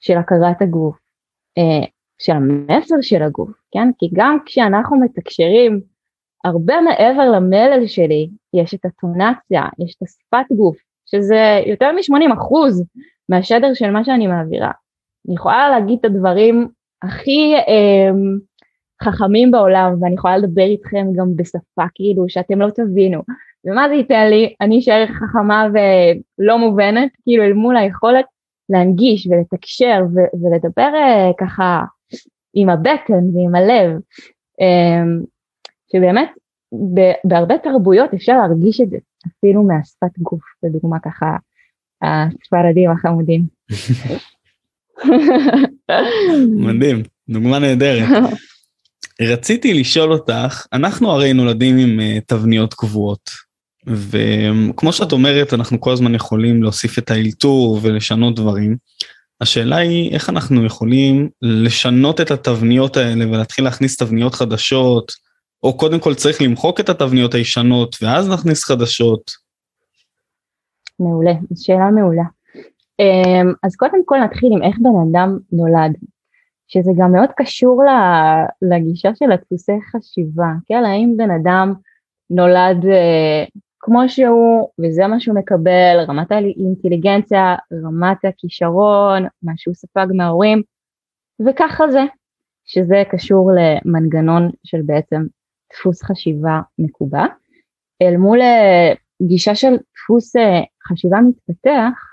של 0.00 0.16
הכרת 0.16 0.62
הגוף, 0.62 0.98
אה, 1.58 1.86
של 2.18 2.32
המסר 2.32 2.94
של 3.00 3.22
הגוף, 3.22 3.50
כן? 3.70 3.88
כי 3.98 4.10
גם 4.12 4.38
כשאנחנו 4.46 5.00
מתקשרים, 5.00 5.80
הרבה 6.44 6.80
מעבר 6.80 7.30
למלל 7.30 7.86
שלי, 7.86 8.30
יש 8.54 8.74
את 8.74 8.84
הטונציה, 8.84 9.62
יש 9.78 9.96
את 9.96 10.02
השפת 10.02 10.56
גוף, 10.56 10.76
שזה 11.06 11.62
יותר 11.66 11.92
מ-80 11.92 12.34
אחוז 12.34 12.84
מהשדר 13.30 13.74
של 13.74 13.90
מה 13.90 14.04
שאני 14.04 14.26
מעבירה. 14.26 14.70
אני 15.28 15.34
יכולה 15.34 15.70
להגיד 15.70 15.98
את 15.98 16.04
הדברים 16.04 16.68
הכי 17.02 17.54
אה, 17.54 18.10
חכמים 19.02 19.50
בעולם, 19.50 19.94
ואני 20.00 20.14
יכולה 20.14 20.38
לדבר 20.38 20.62
איתכם 20.62 21.06
גם 21.16 21.36
בשפה 21.36 21.84
כאילו 21.94 22.28
שאתם 22.28 22.60
לא 22.60 22.70
תבינו. 22.70 23.22
ומה 23.64 23.88
זה 23.88 23.94
ייתן 23.94 24.30
לי? 24.30 24.54
אני 24.60 24.78
אשאר 24.78 25.06
חכמה 25.06 25.66
ולא 25.72 26.58
מובנת, 26.58 27.10
כאילו 27.22 27.44
אל 27.44 27.52
מול 27.52 27.76
היכולת 27.76 28.24
להנגיש 28.68 29.26
ולתקשר 29.26 30.02
ו- 30.14 30.42
ולדבר 30.42 30.90
uh, 30.94 31.34
ככה 31.38 31.84
עם 32.54 32.68
הבטן 32.68 33.24
ועם 33.34 33.54
הלב, 33.54 34.00
um, 34.60 35.26
שבאמת 35.92 36.30
בהרבה 37.24 37.58
תרבויות 37.58 38.14
אפשר 38.14 38.32
להרגיש 38.32 38.80
את 38.80 38.90
זה, 38.90 38.98
אפילו 39.28 39.62
מהשפת 39.62 40.18
גוף, 40.18 40.42
לדוגמה 40.62 40.98
ככה 40.98 41.36
הספרדים 42.02 42.90
החמודים. 42.90 43.46
מדהים, 46.66 47.02
דוגמה 47.28 47.58
נהדרת. 47.58 48.08
רציתי 49.20 49.74
לשאול 49.74 50.12
אותך, 50.12 50.66
אנחנו 50.72 51.10
הרי 51.10 51.32
נולדים 51.32 51.78
עם 51.78 52.00
uh, 52.00 52.20
תבניות 52.26 52.74
קבועות, 52.74 53.30
וכמו 53.86 54.92
שאת 54.92 55.12
אומרת, 55.12 55.54
אנחנו 55.54 55.80
כל 55.80 55.92
הזמן 55.92 56.14
יכולים 56.14 56.62
להוסיף 56.62 56.98
את 56.98 57.10
האלתור 57.10 57.80
ולשנות 57.82 58.36
דברים. 58.36 58.76
השאלה 59.40 59.76
היא 59.76 60.10
איך 60.14 60.30
אנחנו 60.30 60.64
יכולים 60.64 61.28
לשנות 61.42 62.20
את 62.20 62.30
התבניות 62.30 62.96
האלה 62.96 63.28
ולהתחיל 63.28 63.64
להכניס 63.64 63.96
תבניות 63.96 64.34
חדשות, 64.34 65.12
או 65.62 65.76
קודם 65.76 66.00
כל 66.00 66.14
צריך 66.14 66.42
למחוק 66.42 66.80
את 66.80 66.88
התבניות 66.88 67.34
הישנות 67.34 67.96
ואז 68.02 68.28
נכניס 68.28 68.64
חדשות. 68.64 69.49
מעולה, 71.00 71.32
שאלה 71.54 71.90
מעולה. 71.90 72.24
אמ, 73.00 73.52
אז 73.62 73.76
קודם 73.76 74.04
כל 74.04 74.18
נתחיל 74.18 74.52
עם 74.52 74.62
איך 74.62 74.78
בן 74.78 74.90
אדם 75.10 75.38
נולד. 75.52 75.96
שזה 76.72 76.90
גם 76.96 77.12
מאוד 77.12 77.28
קשור 77.36 77.82
לגישה 78.62 79.10
של 79.14 79.32
הדפוסי 79.32 79.72
חשיבה, 79.90 80.48
כן? 80.66 80.84
האם 80.84 81.14
בן 81.16 81.30
אדם 81.30 81.74
נולד 82.30 82.86
אה, 82.86 83.44
כמו 83.80 84.08
שהוא 84.08 84.68
וזה 84.78 85.06
מה 85.06 85.20
שהוא 85.20 85.36
מקבל, 85.36 86.04
רמת 86.08 86.32
האינטליגנציה, 86.32 87.56
רמת 87.84 88.24
הכישרון, 88.24 89.26
מה 89.42 89.52
שהוא 89.56 89.74
ספג 89.74 90.06
מההורים, 90.14 90.62
וככה 91.46 91.90
זה, 91.90 92.02
שזה 92.64 93.02
קשור 93.10 93.50
למנגנון 93.54 94.50
של 94.64 94.82
בעצם 94.86 95.22
דפוס 95.72 96.02
חשיבה 96.02 96.60
מקובע, 96.78 97.24
אל 98.02 98.16
מול 98.16 98.42
אה, 98.42 98.92
גישה 99.22 99.54
של 99.54 99.76
דפוס 99.94 100.36
אה, 100.36 100.60
חשיבה 100.90 101.18
מתפתח, 101.20 102.10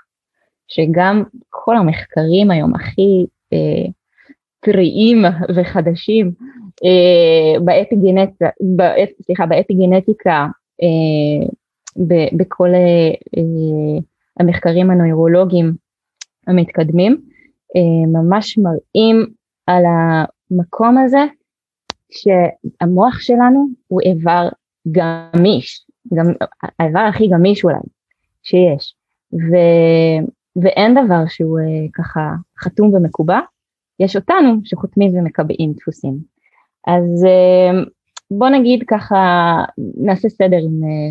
שגם 0.68 1.22
כל 1.50 1.76
המחקרים 1.76 2.50
היום 2.50 2.74
הכי 2.74 3.26
אה, 3.52 3.90
טריים 4.60 5.24
וחדשים 5.56 6.32
אה, 6.84 7.60
באפיגנטיקה, 7.64 8.48
באפ, 8.76 9.08
סליחה, 9.22 9.46
באפיגנטיקה 9.46 10.46
אה, 10.82 11.46
ב, 11.96 12.14
בכל 12.36 12.68
אה, 12.74 13.10
אה, 13.36 14.00
המחקרים 14.40 14.90
הנוירולוגיים 14.90 15.72
המתקדמים, 16.46 17.16
אה, 17.76 18.20
ממש 18.22 18.58
מראים 18.58 19.26
על 19.66 19.82
המקום 19.86 20.98
הזה 20.98 21.24
שהמוח 22.10 23.20
שלנו 23.20 23.66
הוא 23.88 24.00
איבר 24.00 24.48
גמיש, 24.90 25.86
גם 26.14 26.26
האיבר 26.78 27.00
הכי 27.00 27.28
גמיש 27.28 27.64
אולי 27.64 27.78
שיש, 28.42 28.94
ו, 29.32 29.54
ואין 30.62 30.94
דבר 30.94 31.26
שהוא 31.28 31.58
אה, 31.58 31.86
ככה 31.94 32.20
חתום 32.58 32.94
ומקובע, 32.94 33.40
יש 34.00 34.16
אותנו 34.16 34.60
שחותמים 34.64 35.16
ומקבעים 35.16 35.72
דפוסים. 35.72 36.18
אז 36.86 37.24
אה, 37.24 37.82
בוא 38.30 38.48
נגיד 38.48 38.84
ככה, 38.86 39.16
נעשה 39.78 40.28
סדר 40.28 40.56
עם, 40.56 40.84
אה, 40.84 41.10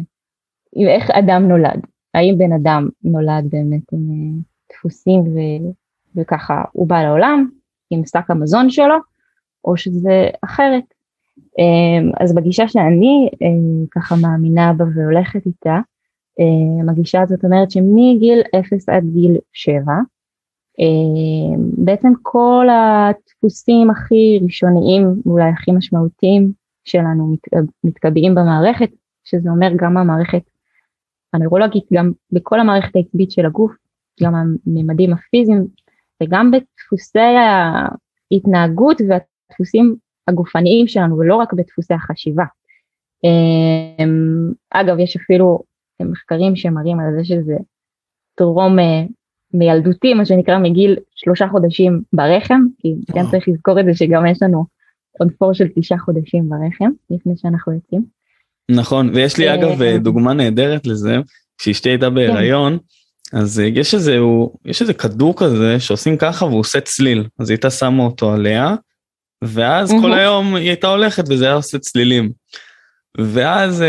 עם 0.76 0.88
איך 0.88 1.10
אדם 1.12 1.48
נולד. 1.48 1.80
האם 2.14 2.38
בן 2.38 2.52
אדם 2.54 2.90
נולד 3.04 3.46
באמת 3.50 3.94
עם 3.94 4.10
אה, 4.12 4.42
דפוסים 4.72 5.22
ו, 5.22 5.40
וככה 6.16 6.64
הוא 6.72 6.88
בא 6.88 7.04
לעולם 7.04 7.50
עם 7.90 8.06
שק 8.06 8.30
המזון 8.30 8.70
שלו, 8.70 8.96
או 9.66 9.78
שזה 9.78 10.30
אחרת. 10.46 10.84
אז 12.20 12.36
בגישה 12.36 12.68
שאני 12.68 13.30
ככה 13.92 14.16
מאמינה 14.22 14.74
בה 14.74 14.86
והולכת 14.96 15.46
איתה, 15.46 15.80
הגישה 16.90 17.22
הזאת 17.22 17.44
אומרת 17.44 17.72
שמגיל 17.72 18.42
0 18.60 18.90
עד 18.90 19.04
גיל 19.14 19.38
7, 19.54 19.94
אה, 20.80 21.58
בעצם 21.78 22.12
כל 22.22 22.68
הדפוסים 22.70 23.90
הכי 23.90 24.40
ראשוניים, 24.44 25.22
אולי 25.26 25.50
הכי 25.50 25.72
משמעותיים 25.72 26.52
שלנו 26.86 27.36
מתקבעים 27.84 28.36
במערכת, 28.36 28.90
שזה 29.24 29.50
אומר 29.50 29.68
גם 29.76 29.98
המערכת 29.98 30.42
הנוירולוגית, 31.34 31.84
גם 31.94 32.12
בכל 32.32 32.60
המערכת 32.60 32.96
העצבית 32.96 33.32
של 33.32 33.46
הגוף, 33.46 33.72
גם 34.24 34.34
הממדים 34.36 35.14
הפיזיים 35.14 35.68
וגם 36.24 36.52
בדפוסי 36.52 37.20
ההתנהגות 38.32 39.02
והדפוסים 39.02 39.96
הגופניים 40.28 40.88
שלנו 40.88 41.18
ולא 41.18 41.36
רק 41.36 41.54
בדפוסי 41.54 41.94
החשיבה. 41.94 42.44
אגב, 44.70 45.00
יש 45.00 45.16
אפילו 45.16 45.60
מחקרים 46.06 46.56
שמראים 46.56 47.00
על 47.00 47.06
זה 47.18 47.26
שזה 47.26 47.56
טרום 48.36 48.78
מילדותי, 49.54 50.14
מה 50.14 50.26
שנקרא 50.26 50.58
מגיל 50.58 50.96
שלושה 51.16 51.48
חודשים 51.52 52.02
ברחם, 52.14 52.62
כי 52.80 52.96
כן 53.14 53.26
צריך 53.32 53.48
לזכור 53.48 53.80
את 53.80 53.86
זה 53.86 53.94
שגם 53.94 54.26
יש 54.26 54.42
לנו 54.42 54.66
עוד 55.20 55.32
פור 55.38 55.54
של 55.54 55.68
תשעה 55.76 56.00
חודשים 56.00 56.50
ברחם, 56.50 56.90
לפני 57.10 57.34
שאנחנו 57.38 57.74
יוצאים. 57.74 58.06
נכון, 58.72 59.10
ויש 59.14 59.38
לי 59.38 59.54
אגב 59.54 59.84
דוגמה 59.84 60.34
נהדרת 60.34 60.88
לזה, 60.88 61.18
כשאשתי 61.58 61.90
הייתה 61.90 62.10
בהיריון, 62.10 62.78
אז 63.34 63.60
יש 63.60 63.94
איזה, 63.94 64.18
יש 64.66 64.82
איזה 64.82 64.94
כדור 64.94 65.34
כזה 65.38 65.80
שעושים 65.80 66.18
ככה 66.18 66.46
והוא 66.46 66.60
עושה 66.60 66.82
צליל, 66.82 67.28
אז 67.40 67.50
היא 67.50 67.56
הייתה 67.56 67.70
שמה 67.70 68.04
אותו 68.04 68.34
עליה, 68.34 68.76
ואז 69.44 69.94
כל 70.02 70.14
היום 70.14 70.56
היא 70.56 70.68
הייתה 70.68 70.88
הולכת 70.88 71.24
וזה 71.30 71.46
היה 71.46 71.54
עושה 71.54 71.80
צלילים. 71.80 72.32
ואז 73.18 73.84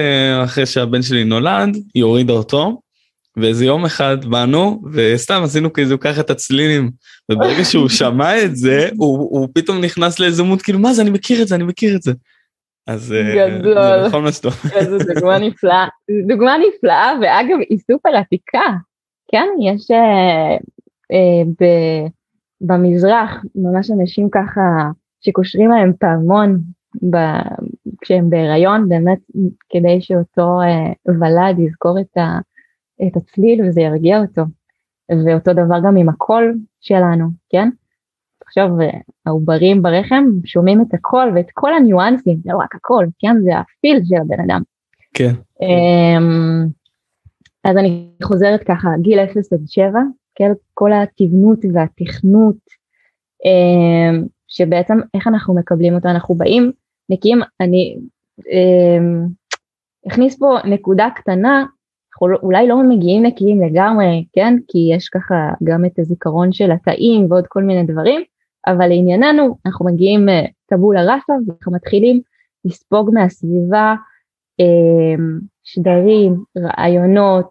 אחרי 0.45 0.67
שהבן 0.67 1.03
שלי 1.03 1.25
נולד, 1.25 1.77
היא 1.95 2.05
הורידה 2.05 2.33
אותו, 2.33 2.81
ואיזה 3.37 3.65
יום 3.65 3.85
אחד 3.85 4.25
באנו 4.25 4.83
וסתם 4.93 5.43
עשינו 5.45 5.73
כאילו 5.73 6.01
ככה 6.01 6.21
את 6.21 6.31
הצלילים 6.31 6.91
וברגע 7.33 7.65
שהוא 7.65 7.89
שמע 7.99 8.45
את 8.45 8.57
זה 8.57 8.89
הוא, 8.97 9.19
הוא 9.19 9.49
פתאום 9.55 9.81
נכנס 9.81 10.21
לאיזה 10.21 10.43
מות 10.43 10.63
כאילו 10.63 10.79
מה 10.79 10.93
זה 10.93 11.03
אני 11.03 11.11
מכיר 11.11 11.43
את 11.43 11.49
זה 11.49 11.55
אני 11.55 11.65
מכיר 11.65 11.97
את 11.97 12.03
זה. 12.03 12.13
אז 12.87 13.15
גדול, 13.35 13.75
זה 13.75 14.07
נכון 14.07 14.25
מה 14.25 14.33
שאתה 14.33 14.49
אומר. 14.49 14.99
זו 14.99 15.15
דוגמה 15.15 15.39
נפלאה, 15.39 15.87
דוגמה 16.29 16.57
נפלאה 16.59 17.13
ואגב 17.23 17.59
היא 17.71 17.79
סופר 17.79 18.17
עתיקה, 18.17 18.67
כן 19.31 19.47
יש 19.63 19.91
אה, 19.91 20.57
אה, 21.13 21.45
ב, 21.61 21.65
במזרח 22.61 23.31
ממש 23.55 23.91
אנשים 23.91 24.29
ככה 24.31 24.61
שקושרים 25.21 25.71
להם 25.71 25.93
פעמון 26.01 26.61
ב, 27.11 27.16
כשהם 28.00 28.30
בהיריון 28.30 28.88
באמת 28.88 29.18
כדי 29.68 30.00
שאותו 30.00 30.61
אה, 30.61 30.92
ולד 31.21 31.59
יזכור 31.59 32.00
את 32.00 32.16
ה... 32.16 32.38
את 33.07 33.16
הצליל 33.16 33.64
וזה 33.64 33.80
ירגיע 33.80 34.21
אותו. 34.21 34.42
ואותו 35.26 35.52
דבר 35.52 35.80
גם 35.85 35.97
עם 35.97 36.09
הקול 36.09 36.59
שלנו, 36.80 37.26
כן? 37.49 37.68
עכשיו 38.47 38.68
העוברים 39.26 39.83
ברחם 39.83 40.25
שומעים 40.45 40.80
את 40.80 40.95
הקול 40.95 41.33
ואת 41.35 41.47
כל 41.54 41.75
הניואנסים, 41.75 42.38
זה 42.45 42.50
לא 42.52 42.59
רק 42.59 42.75
הקול, 42.75 43.07
כן? 43.18 43.40
זה 43.42 43.59
הפיל 43.59 44.00
של 44.04 44.16
הבן 44.16 44.40
אדם. 44.40 44.62
כן. 45.14 45.35
אמ, 45.62 46.66
אז 47.64 47.76
אני 47.76 48.09
חוזרת 48.23 48.62
ככה, 48.62 48.88
גיל 49.02 49.18
0 49.18 49.52
עד 49.52 49.61
7, 49.66 50.00
כן? 50.35 50.52
כל 50.75 50.90
התבנות 50.92 51.59
והתכנות, 51.75 52.57
אמ, 53.45 54.25
שבעצם 54.49 54.99
איך 55.14 55.26
אנחנו 55.26 55.55
מקבלים 55.55 55.95
אותו, 55.95 56.09
אנחנו 56.09 56.35
באים, 56.35 56.73
נקיים, 57.09 57.40
אני 57.61 57.97
אמ, 58.50 59.26
אכניס 60.09 60.38
פה 60.38 60.57
נקודה 60.64 61.09
קטנה 61.17 61.64
אנחנו 62.19 62.28
לא, 62.28 62.38
אולי 62.43 62.69
לא 62.69 62.83
מגיעים 62.83 63.23
נקיים 63.23 63.62
לגמרי, 63.62 64.25
כן? 64.33 64.55
כי 64.69 64.78
יש 64.97 65.09
ככה 65.09 65.35
גם 65.64 65.85
את 65.85 65.99
הזיכרון 65.99 66.52
של 66.52 66.71
התאים 66.73 67.26
ועוד 67.31 67.47
כל 67.47 67.62
מיני 67.62 67.85
דברים, 67.85 68.23
אבל 68.67 68.88
לענייננו 68.88 69.59
אנחנו 69.67 69.87
מגיעים 69.87 70.28
אה, 70.28 70.45
טבולה 70.67 71.00
ראסה 71.00 71.33
ואנחנו 71.47 71.73
מתחילים 71.73 72.21
לספוג 72.64 73.11
מהסביבה 73.14 73.95
אמ, 74.61 75.38
שדרים, 75.64 76.45
רעיונות, 76.59 77.50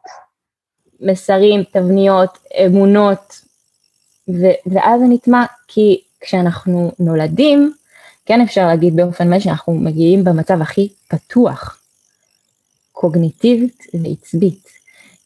מסרים, 1.01 1.63
תבניות, 1.63 2.37
אמונות, 2.65 3.41
ו- 4.29 4.71
ואז 4.73 5.01
זה 5.01 5.07
נטמע 5.09 5.45
כי 5.67 6.01
כשאנחנו 6.21 6.91
נולדים, 6.99 7.73
כן 8.25 8.41
אפשר 8.41 8.67
להגיד 8.67 8.95
באופן 8.95 9.29
מלא 9.29 9.39
שאנחנו 9.39 9.73
מגיעים 9.73 10.23
במצב 10.23 10.61
הכי 10.61 10.89
פתוח, 11.07 11.81
קוגניטיבית 12.91 13.83
ועצבית. 13.93 14.67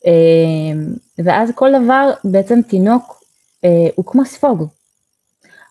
אמ, 0.05 0.93
ואז 1.17 1.51
כל 1.55 1.69
דבר, 1.83 2.11
בעצם 2.23 2.61
תינוק 2.61 3.23
אה, 3.65 3.87
הוא 3.95 4.05
כמו 4.05 4.25
ספוג. 4.25 4.67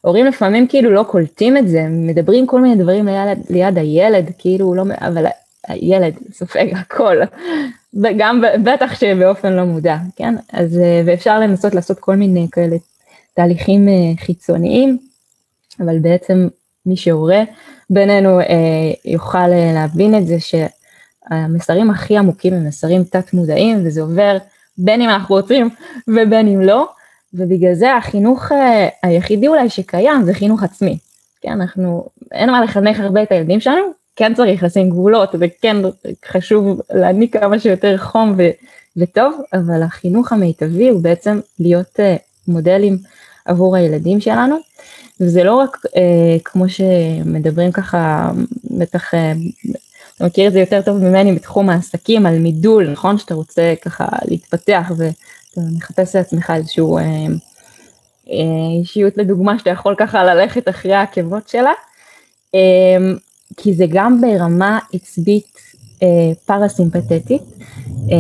הורים 0.01 0.27
לפעמים 0.27 0.69
כאילו 0.69 0.91
לא 0.91 1.03
קולטים 1.03 1.57
את 1.57 1.69
זה, 1.69 1.87
מדברים 1.89 2.47
כל 2.47 2.61
מיני 2.61 2.83
דברים 2.83 3.07
ליד, 3.07 3.39
ליד 3.51 3.79
הילד, 3.79 4.31
כאילו 4.39 4.75
לא, 4.75 4.83
אבל 5.01 5.27
הילד 5.69 6.15
סופג 6.33 6.67
הכל, 6.77 7.17
וגם 8.03 8.43
בטח 8.65 8.95
שבאופן 8.95 9.53
לא 9.53 9.65
מודע, 9.65 9.97
כן? 10.17 10.35
אז, 10.53 10.79
אה, 10.79 11.03
ואפשר 11.07 11.41
לנסות 11.41 11.75
לעשות 11.75 11.99
כל 11.99 12.17
מיני 12.17 12.47
כאלה 12.53 12.77
תהליכים 13.35 13.89
אה, 13.89 14.25
חיצוניים, 14.25 14.99
אבל 15.81 15.99
בעצם 15.99 16.49
מי 16.87 16.97
שהורה 16.97 17.43
בינינו 17.91 18.41
יוכל 19.05 19.49
להבין 19.49 20.19
את 20.19 20.27
זה, 20.27 20.41
ש... 20.41 20.55
המסרים 21.31 21.91
הכי 21.91 22.17
עמוקים 22.17 22.55
הם 22.55 22.67
מסרים 22.67 23.05
תת 23.05 23.35
מודעים 23.35 23.87
וזה 23.87 24.01
עובר 24.01 24.37
בין 24.79 25.03
אם 25.03 25.09
אנחנו 25.09 25.35
רוצים 25.35 25.69
ובין 26.09 26.49
אם 26.49 26.61
לא 26.61 26.89
ובגלל 27.35 27.75
זה 27.75 27.97
החינוך 27.97 28.53
אה, 28.53 28.89
היחידי 29.03 29.49
אולי 29.49 29.69
שקיים 29.69 30.25
זה 30.25 30.35
חינוך 30.35 30.63
עצמי. 30.63 30.99
כן 31.41 31.51
אנחנו 31.51 32.09
אין 32.33 32.51
מה 32.51 32.65
לחנך 32.65 33.01
הרבה 33.01 33.23
את 33.23 33.33
הילדים 33.33 33.61
שלנו 33.61 33.87
כן 34.17 34.35
צריך 34.35 34.63
לשים 34.63 34.91
גבולות 34.91 35.35
וכן 35.41 35.77
חשוב 36.27 36.81
להעניק 36.91 37.37
כמה 37.37 37.59
שיותר 37.59 37.97
חום 37.99 38.35
ו, 38.39 38.43
וטוב 38.97 39.41
אבל 39.53 39.83
החינוך 39.83 40.33
המיטבי 40.33 40.89
הוא 40.89 41.03
בעצם 41.03 41.41
להיות 41.61 41.97
uh, 42.01 42.21
מודלים 42.49 42.99
עבור 43.45 43.77
הילדים 43.77 44.21
שלנו 44.21 44.57
וזה 45.21 45.45
לא 45.45 45.55
רק 45.55 45.77
uh, 45.87 45.89
כמו 46.45 46.69
שמדברים 46.69 47.73
ככה 47.73 48.31
בטח 48.71 49.15
uh, 49.15 49.17
אתה 50.21 50.29
מכיר 50.29 50.49
את 50.49 50.53
זה 50.53 50.61
יותר 50.61 50.83
טוב 50.83 50.99
ממני 50.99 51.33
בתחום 51.33 51.71
העסקים 51.71 52.27
על 52.27 52.39
מידול, 52.39 52.91
נכון? 52.91 53.19
שאתה 53.19 53.35
רוצה 53.35 53.75
ככה 53.83 54.07
להתפתח 54.25 54.93
ואתה 54.97 55.61
מחפש 55.77 56.17
לעצמך 56.17 56.53
איזשהו 56.57 56.99
אה, 56.99 57.03
אה, 58.31 58.79
אישיות 58.81 59.17
לדוגמה 59.17 59.59
שאתה 59.59 59.71
יכול 59.71 59.95
ככה 59.99 60.25
ללכת 60.25 60.69
אחרי 60.69 60.95
העקבות 60.95 61.49
שלה, 61.49 61.73
אה, 62.55 62.61
כי 63.57 63.75
זה 63.75 63.85
גם 63.89 64.21
ברמה 64.21 64.79
עצבית 64.93 65.59
אה, 66.03 66.09
פרסימפטית, 66.47 67.43
אה, 68.13 68.17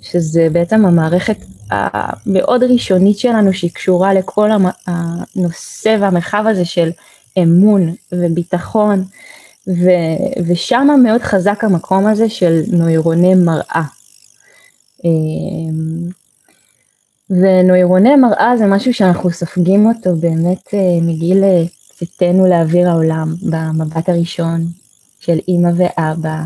שזה 0.00 0.48
בעצם 0.52 0.86
המערכת 0.86 1.36
המאוד 1.70 2.62
ראשונית 2.62 3.18
שלנו 3.18 3.52
שהיא 3.54 3.70
קשורה 3.70 4.14
לכל 4.14 4.50
הנושא 4.86 5.96
והמרחב 6.00 6.44
הזה 6.46 6.64
של 6.64 6.90
אמון 7.38 7.94
וביטחון. 8.12 9.04
ו- 9.68 10.42
ושם 10.46 10.88
מאוד 11.02 11.22
חזק 11.22 11.64
המקום 11.64 12.06
הזה 12.06 12.28
של 12.28 12.60
נוירוני 12.72 13.34
מראה. 13.34 13.82
אמ, 15.04 16.08
ונוירוני 17.30 18.16
מראה 18.16 18.56
זה 18.58 18.66
משהו 18.66 18.94
שאנחנו 18.94 19.30
סופגים 19.30 19.86
אותו 19.86 20.16
באמת 20.16 20.74
אה, 20.74 20.98
מגיל 21.02 21.44
אה, 21.44 21.64
צאתנו 21.98 22.46
לאוויר 22.46 22.90
העולם, 22.90 23.34
במבט 23.42 24.08
הראשון 24.08 24.66
של 25.20 25.38
אימא 25.48 25.70
ואבא, 25.76 26.42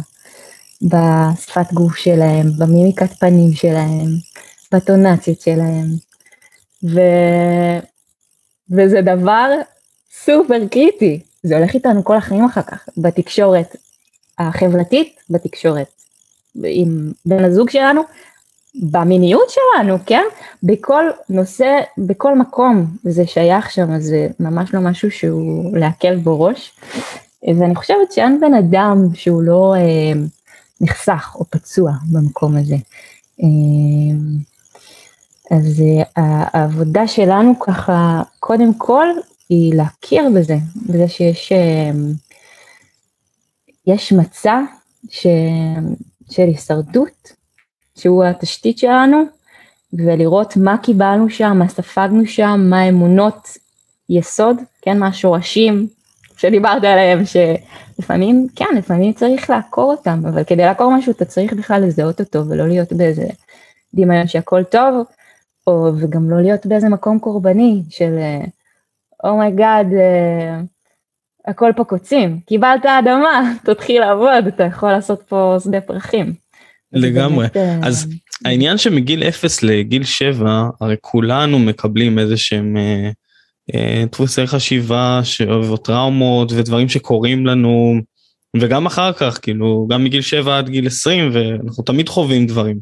בשפת 0.82 1.72
גוף 1.72 1.96
שלהם, 1.96 2.46
במימיקת 2.58 3.12
פנים 3.18 3.52
שלהם, 3.52 4.08
בטונציות 4.74 5.40
שלהם. 5.40 5.86
ו... 6.84 7.00
וזה 8.70 9.00
דבר 9.02 9.50
סופר 10.24 10.68
קריטי, 10.70 11.20
זה 11.42 11.56
הולך 11.56 11.74
איתנו 11.74 12.04
כל 12.04 12.16
החיים 12.16 12.44
אחר 12.44 12.62
כך, 12.62 12.88
בתקשורת 12.96 13.76
החברתית, 14.38 15.20
בתקשורת 15.30 15.86
עם 16.64 17.12
בן 17.26 17.44
הזוג 17.44 17.70
שלנו, 17.70 18.02
במיניות 18.74 19.48
שלנו, 19.50 19.96
כן? 20.06 20.24
בכל 20.62 21.04
נושא, 21.28 21.80
בכל 21.98 22.38
מקום 22.38 22.86
זה 23.04 23.26
שייך 23.26 23.70
שם, 23.70 24.00
זה 24.00 24.28
ממש 24.40 24.74
לא 24.74 24.80
משהו 24.80 25.10
שהוא 25.10 25.76
להקל 25.76 26.16
בו 26.16 26.40
ראש. 26.40 26.72
ואני 27.58 27.74
חושבת 27.74 28.12
שאין 28.12 28.40
בן 28.40 28.54
אדם 28.54 29.06
שהוא 29.14 29.42
לא 29.42 29.74
אה, 29.76 30.20
נחסך 30.80 31.32
או 31.34 31.44
פצוע 31.50 31.92
במקום 32.12 32.56
הזה. 32.56 32.76
אה, 33.42 33.46
אז 35.52 35.82
אה, 36.18 36.44
העבודה 36.52 37.06
שלנו 37.06 37.60
ככה, 37.60 38.22
קודם 38.40 38.74
כל 38.74 39.06
היא 39.48 39.74
להכיר 39.74 40.24
בזה, 40.36 40.56
בזה 40.88 41.08
שיש 41.08 41.52
אמ, 41.52 42.12
יש 43.86 44.12
מצע 44.12 44.60
ש, 45.10 45.26
של 46.30 46.42
הישרדות, 46.42 47.32
שהוא 47.98 48.24
התשתית 48.24 48.78
שלנו, 48.78 49.22
ולראות 49.92 50.56
מה 50.56 50.78
קיבלנו 50.78 51.30
שם, 51.30 51.56
מה 51.58 51.68
ספגנו 51.68 52.26
שם, 52.26 52.66
מה 52.70 52.88
אמונות 52.88 53.48
יסוד, 54.08 54.56
כן, 54.82 54.98
מה 54.98 55.06
השורשים 55.06 55.88
שדיברת 56.36 56.84
עליהם, 56.84 57.22
שלפעמים, 57.26 58.46
כן, 58.56 58.74
לפעמים 58.78 59.12
צריך 59.12 59.50
לעקור 59.50 59.90
אותם, 59.90 60.22
אבל 60.28 60.44
כדי 60.44 60.62
לעקור 60.62 60.96
משהו 60.96 61.12
אתה 61.12 61.24
צריך 61.24 61.52
בכלל 61.52 61.82
לזהות 61.82 62.20
אותו 62.20 62.46
ולא 62.48 62.68
להיות 62.68 62.92
באיזה 62.92 63.26
דמיון 63.94 64.26
שהכל 64.26 64.64
טוב, 64.64 65.04
או 65.66 65.92
וגם 66.00 66.30
לא 66.30 66.42
להיות 66.42 66.66
באיזה 66.66 66.88
מקום 66.88 67.18
קורבני 67.18 67.82
של 67.90 68.18
oh 69.24 69.40
my 69.40 69.55
god, 69.55 69.86
oh 69.86 69.90
uh, 69.90 71.50
הכל 71.50 71.70
פה 71.76 71.84
קוצים, 71.84 72.40
קיבלת 72.46 72.86
אדמה, 72.86 73.52
תתחיל 73.64 74.00
לעבוד, 74.00 74.46
אתה 74.48 74.64
יכול 74.64 74.90
לעשות 74.90 75.22
פה 75.28 75.56
שדה 75.64 75.80
פרחים. 75.80 76.32
לגמרי, 76.92 77.46
באמת, 77.54 77.84
אז 77.84 78.08
העניין 78.44 78.78
שמגיל 78.78 79.24
0 79.24 79.62
לגיל 79.62 80.04
7, 80.04 80.68
הרי 80.80 80.96
כולנו 81.00 81.58
מקבלים 81.58 82.18
איזה 82.18 82.36
שהם 82.36 82.76
אה, 82.76 83.10
אה, 83.74 84.04
דפוסי 84.12 84.46
חשיבה 84.46 85.20
או 85.48 85.76
טראומות 85.76 86.52
ודברים 86.52 86.88
שקורים 86.88 87.46
לנו, 87.46 87.94
וגם 88.56 88.86
אחר 88.86 89.12
כך, 89.12 89.38
כאילו, 89.42 89.86
גם 89.90 90.04
מגיל 90.04 90.20
7 90.20 90.58
עד 90.58 90.68
גיל 90.68 90.86
20, 90.86 91.30
ואנחנו 91.32 91.84
תמיד 91.84 92.08
חווים 92.08 92.46
דברים. 92.46 92.78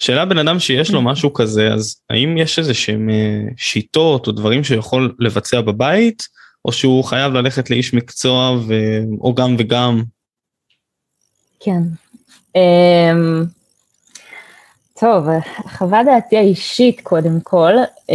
שאלה 0.00 0.24
בן 0.24 0.38
אדם 0.38 0.58
שיש 0.58 0.90
לו 0.90 1.02
משהו 1.02 1.32
כזה, 1.34 1.72
אז 1.72 2.00
האם 2.10 2.38
יש 2.38 2.58
איזה 2.58 2.74
שהם 2.74 3.10
אה, 3.10 3.42
שיטות 3.56 4.26
או 4.26 4.32
דברים 4.32 4.64
שיכול 4.64 5.14
לבצע 5.18 5.60
בבית, 5.60 6.22
או 6.64 6.72
שהוא 6.72 7.04
חייב 7.04 7.32
ללכת 7.32 7.70
לאיש 7.70 7.94
מקצוע, 7.94 8.58
ו... 8.66 8.74
או 9.20 9.34
גם 9.34 9.56
וגם? 9.58 10.02
כן. 11.60 11.82
Um, 12.56 13.46
טוב, 15.00 15.26
חוות 15.78 16.06
דעתי 16.06 16.36
האישית 16.36 17.00
קודם 17.00 17.40
כל, 17.40 17.72
uh, 18.10 18.14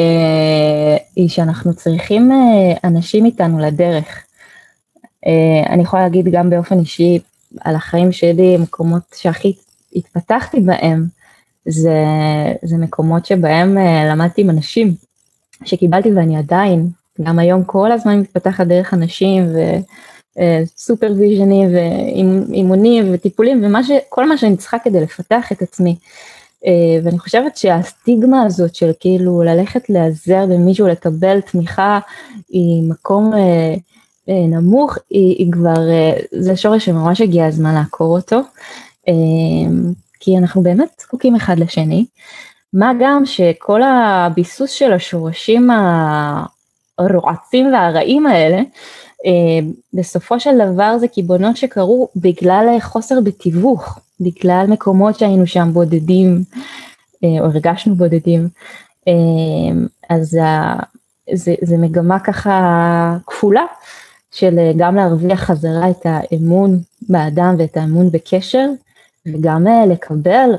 היא 1.15 1.29
שאנחנו 1.29 1.73
צריכים 1.73 2.31
uh, 2.31 2.79
אנשים 2.83 3.25
איתנו 3.25 3.59
לדרך. 3.59 4.23
Uh, 5.25 5.69
אני 5.69 5.83
יכולה 5.83 6.03
להגיד 6.03 6.27
גם 6.31 6.49
באופן 6.49 6.79
אישי 6.79 7.19
על 7.61 7.75
החיים 7.75 8.11
שלי, 8.11 8.57
מקומות 8.57 9.01
שהכי 9.15 9.53
התפתחתי 9.95 10.59
בהם, 10.59 11.05
זה, 11.67 12.03
זה 12.63 12.77
מקומות 12.77 13.25
שבהם 13.25 13.77
uh, 13.77 14.11
למדתי 14.11 14.41
עם 14.41 14.49
אנשים 14.49 14.93
שקיבלתי 15.65 16.11
ואני 16.11 16.37
עדיין, 16.37 16.89
גם 17.21 17.39
היום 17.39 17.63
כל 17.63 17.91
הזמן 17.91 18.19
מתפתחת 18.19 18.67
דרך 18.67 18.93
אנשים 18.93 19.43
וסופרוויז'נים 20.37 21.69
ואימונים 21.75 23.13
וטיפולים 23.13 23.75
וכל 24.07 24.29
מה 24.29 24.37
שאני 24.37 24.57
צריכה 24.57 24.79
כדי 24.79 25.01
לפתח 25.01 25.51
את 25.51 25.61
עצמי. 25.61 25.95
Uh, 26.63 26.67
ואני 27.03 27.19
חושבת 27.19 27.57
שהסטיגמה 27.57 28.43
הזאת 28.43 28.75
של 28.75 28.91
כאילו 28.99 29.43
ללכת 29.43 29.89
להיעזר 29.89 30.45
במישהו, 30.45 30.87
לקבל 30.87 31.41
תמיכה, 31.41 31.99
היא 32.49 32.83
מקום 32.89 33.31
נמוך, 34.27 34.97
היא, 35.09 35.35
היא 35.37 35.51
כבר, 35.51 35.75
זה 36.31 36.55
שורש 36.55 36.85
שממש 36.85 37.21
הגיע 37.21 37.45
הזמן 37.45 37.75
לעקור 37.75 38.17
אותו. 38.17 38.41
כי 40.25 40.37
אנחנו 40.37 40.63
באמת 40.63 40.87
זקוקים 41.01 41.35
אחד 41.35 41.59
לשני. 41.59 42.05
מה 42.73 42.91
גם 42.99 43.25
שכל 43.25 43.81
הביסוס 43.83 44.71
של 44.71 44.93
השורשים 44.93 45.69
הרועצים 46.99 47.73
והרעים 47.73 48.27
האלה, 48.27 48.57
אה, 49.25 49.67
בסופו 49.93 50.39
של 50.39 50.57
דבר 50.73 50.97
זה 50.97 51.07
קיבעונות 51.07 51.57
שקרו 51.57 52.09
בגלל 52.15 52.77
חוסר 52.79 53.15
בתיווך, 53.23 53.99
בגלל 54.19 54.65
מקומות 54.69 55.19
שהיינו 55.19 55.47
שם 55.47 55.69
בודדים, 55.73 56.43
אה, 57.23 57.39
או 57.39 57.45
הרגשנו 57.45 57.95
בודדים. 57.95 58.47
אה, 59.07 59.13
אז 60.09 60.37
זה, 61.33 61.55
זה 61.61 61.77
מגמה 61.77 62.19
ככה 62.19 63.17
כפולה, 63.27 63.65
של 64.31 64.71
גם 64.77 64.95
להרוויח 64.95 65.39
חזרה 65.39 65.89
את 65.89 66.05
האמון 66.05 66.79
באדם 67.09 67.55
ואת 67.59 67.77
האמון 67.77 68.11
בקשר, 68.11 68.67
וגם 69.25 69.67
אה, 69.67 69.85
לקבל 69.85 70.49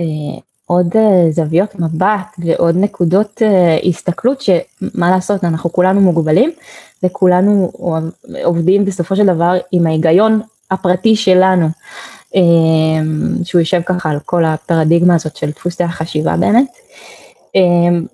אה, 0.00 0.06
עוד 0.66 0.96
אה, 0.96 1.30
זוויות 1.30 1.74
מבט 1.74 2.36
ועוד 2.38 2.76
נקודות 2.76 3.42
הסתכלות 3.88 4.40
שמה 4.40 5.10
לעשות 5.10 5.44
אנחנו 5.44 5.72
כולנו 5.72 6.00
מוגבלים 6.00 6.50
וכולנו 7.02 7.72
עובדים 8.44 8.84
בסופו 8.84 9.16
של 9.16 9.26
דבר 9.26 9.56
עם 9.72 9.86
ההיגיון 9.86 10.40
הפרטי 10.70 11.16
שלנו. 11.16 11.68
שהוא 13.44 13.60
יושב 13.60 13.80
ככה 13.86 14.10
על 14.10 14.18
כל 14.24 14.44
הפרדיגמה 14.44 15.14
הזאת 15.14 15.36
של 15.36 15.50
דפוסי 15.50 15.84
החשיבה 15.84 16.36
באמת. 16.36 16.68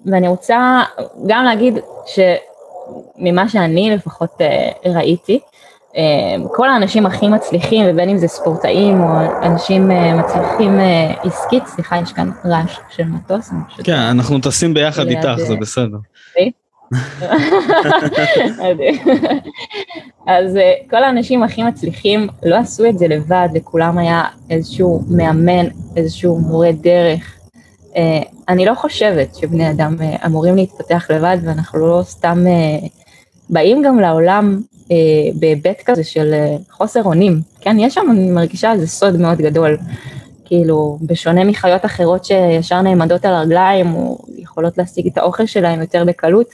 ואני 0.06 0.28
רוצה 0.28 0.82
גם 1.26 1.44
להגיד 1.44 1.78
שממה 2.06 3.48
שאני 3.48 3.90
לפחות 3.90 4.38
ראיתי 4.86 5.34
אמ, 5.34 5.55
כל 6.52 6.70
האנשים 6.70 7.06
הכי 7.06 7.28
מצליחים, 7.28 7.86
ובין 7.88 8.08
אם 8.08 8.18
זה 8.18 8.28
ספורטאים 8.28 9.00
או 9.00 9.08
אנשים 9.42 9.90
אה, 9.90 10.14
מצליחים 10.14 10.80
אה, 10.80 11.14
עסקית, 11.22 11.66
סליחה, 11.66 11.96
יש 12.02 12.12
כאן 12.12 12.30
רעש 12.44 12.78
של 12.90 13.04
מטוס. 13.04 13.50
כן, 13.84 13.96
אנחנו 13.96 14.38
טסים 14.38 14.74
ביחד 14.74 15.06
איתך, 15.06 15.34
זה 15.36 15.52
אה, 15.54 15.60
בסדר. 15.60 15.96
אז 20.26 20.58
כל 20.90 21.04
האנשים 21.04 21.42
הכי 21.42 21.62
מצליחים 21.62 22.28
לא 22.42 22.56
עשו 22.56 22.86
את 22.86 22.98
זה 22.98 23.08
לבד, 23.08 23.48
לכולם 23.54 23.98
היה 23.98 24.24
איזשהו 24.50 25.02
מאמן, 25.08 25.66
איזשהו 25.96 26.38
מורה 26.38 26.72
דרך. 26.72 27.32
אני 28.48 28.64
לא 28.64 28.74
חושבת 28.74 29.34
שבני 29.34 29.70
אדם 29.70 29.96
אמורים 30.26 30.56
להתפתח 30.56 31.06
לבד, 31.10 31.36
ואנחנו 31.44 31.78
לא 31.78 32.02
סתם 32.02 32.44
באים 33.50 33.82
גם 33.82 34.00
לעולם 34.00 34.60
אה, 34.90 34.96
בהיבט 35.34 35.82
כזה 35.84 36.04
של 36.04 36.34
אה, 36.34 36.56
חוסר 36.70 37.02
אונים, 37.02 37.40
כן, 37.60 37.76
יש 37.80 37.94
שם, 37.94 38.06
אני 38.10 38.30
מרגישה 38.30 38.72
איזה 38.72 38.86
סוד 38.86 39.20
מאוד 39.20 39.38
גדול, 39.38 39.76
כאילו, 40.44 40.98
בשונה 41.02 41.44
מחיות 41.44 41.84
אחרות 41.84 42.24
שישר 42.24 42.82
נעמדות 42.82 43.24
על 43.24 43.34
הרגליים, 43.34 43.94
או 43.94 44.18
יכולות 44.36 44.78
להשיג 44.78 45.06
את 45.06 45.18
האוכל 45.18 45.46
שלהם 45.46 45.80
יותר 45.80 46.04
בקלות, 46.04 46.48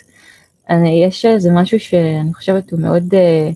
יש 1.05 1.24
איזה 1.24 1.50
משהו 1.52 1.81
שאני 1.81 2.35
חושבת 2.35 2.70
הוא 2.70 2.81
מאוד 2.81 3.14
אה, 3.14 3.50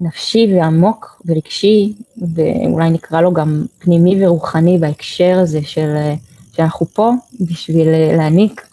נפשי 0.00 0.54
ועמוק 0.54 1.22
ורגשי, 1.26 1.92
ואולי 2.34 2.90
נקרא 2.90 3.20
לו 3.20 3.32
גם 3.32 3.66
פנימי 3.78 4.26
ורוחני 4.26 4.78
בהקשר 4.78 5.38
הזה 5.38 5.60
של, 5.62 5.94
אה, 5.96 6.14
שאנחנו 6.52 6.86
פה 6.86 7.10
בשביל 7.40 7.88
אה, 7.88 8.16
להעניק 8.16 8.66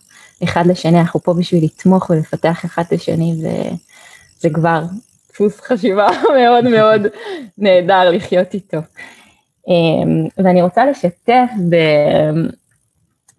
אחד 0.44 0.68
לשני, 0.68 1.00
אנחנו 1.00 1.20
פה 1.20 1.34
בשביל 1.34 1.64
לתמוך 1.64 2.10
ולפתח 2.10 2.66
אחד 2.66 2.84
לשני, 2.92 3.36
וזה 3.38 4.50
כבר 4.54 4.84
דפוס 5.30 5.60
חשיבה 5.60 6.08
מאוד 6.40 6.68
מאוד 6.68 7.02
נהדר 7.58 8.10
לחיות 8.10 8.54
איתו. 8.54 8.78
אמ, 9.68 10.28
ואני 10.38 10.62
רוצה 10.62 10.86
לשתף, 10.86 11.50
ב... 11.70 11.76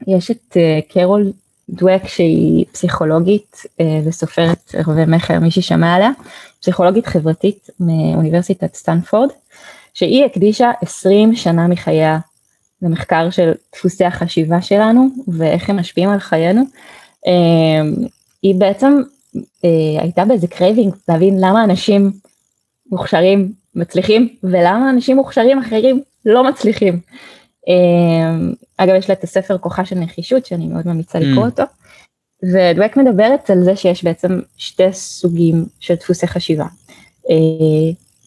יש 0.07 0.31
את 0.31 0.57
אה, 0.57 0.81
קרול 0.89 1.33
דואק 1.69 2.09
שהיא 2.09 2.65
פסיכולוגית 2.73 3.63
אה, 3.81 4.01
וסופרת 4.07 4.75
רבי 4.87 5.05
מכר, 5.07 5.39
מי 5.39 5.51
ששמע 5.51 5.95
עליה, 5.95 6.11
פסיכולוגית 6.61 7.07
חברתית 7.07 7.71
מאוניברסיטת 7.81 8.75
סטנפורד, 8.75 9.29
שהיא 9.95 10.25
הקדישה 10.25 10.71
20 10.83 11.37
שנה 11.37 11.69
מחייה 11.69 12.19
למחקר 12.83 13.31
של 13.31 13.53
דפוסי 13.75 14.05
החשיבה 14.05 14.63
שלנו 14.63 15.09
ואיך 15.29 15.71
הם 15.71 15.77
משפיעים 15.77 16.11
על 16.11 16.19
חיינו. 16.19 16.63
אמ, 17.27 17.95
היא 18.43 18.55
בעצם 18.55 19.03
אה, 19.37 20.03
הייתה 20.03 20.25
באיזה 20.25 20.47
craving 20.47 20.95
להבין 21.09 21.37
למה 21.41 21.65
אנשים 21.65 22.13
מוכשרים 22.91 23.53
מצליחים 23.75 24.29
ולמה 24.43 24.91
אנשים 24.91 25.17
מוכשרים 25.17 25.59
אחרים 25.59 26.03
לא 26.27 26.49
מצליחים. 26.49 27.01
אמ, 27.69 28.53
אגב 28.77 28.95
יש 28.95 29.09
לה 29.11 29.15
את 29.15 29.25
הספר 29.25 29.59
כוחה 29.59 29.85
של 29.85 29.97
נחישות 29.97 30.47
שאני 30.47 30.67
מאוד 30.67 30.89
ממליצה 30.89 31.19
לקרוא 31.19 31.45
mm. 31.45 31.47
אותו. 31.47 31.63
ודווק 32.43 32.97
מדברת 32.97 33.51
על 33.51 33.65
זה 33.65 33.77
שיש 33.77 34.05
בעצם 34.05 34.41
שתי 34.57 34.93
סוגים 34.93 35.65
של 35.81 35.95
דפוסי 35.95 36.27
חשיבה. 36.27 36.67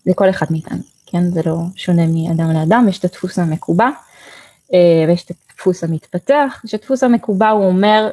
לכל 0.06 0.26
אה, 0.26 0.30
אחד 0.30 0.46
מאיתנו, 0.50 0.82
כן? 1.06 1.32
זה 1.32 1.42
לא 1.46 1.58
שונה 1.76 2.06
מאדם 2.08 2.54
לאדם, 2.54 2.86
יש 2.90 3.00
את 3.00 3.06
הדפוס 3.06 3.40
המקובע 3.40 3.90
ויש 5.08 5.26
את 5.26 5.32
הדפוס 5.32 5.84
המתפתח, 5.84 6.62
שדפוס 6.66 7.04
המקובע 7.04 7.50
הוא 7.50 7.66
אומר 7.66 8.10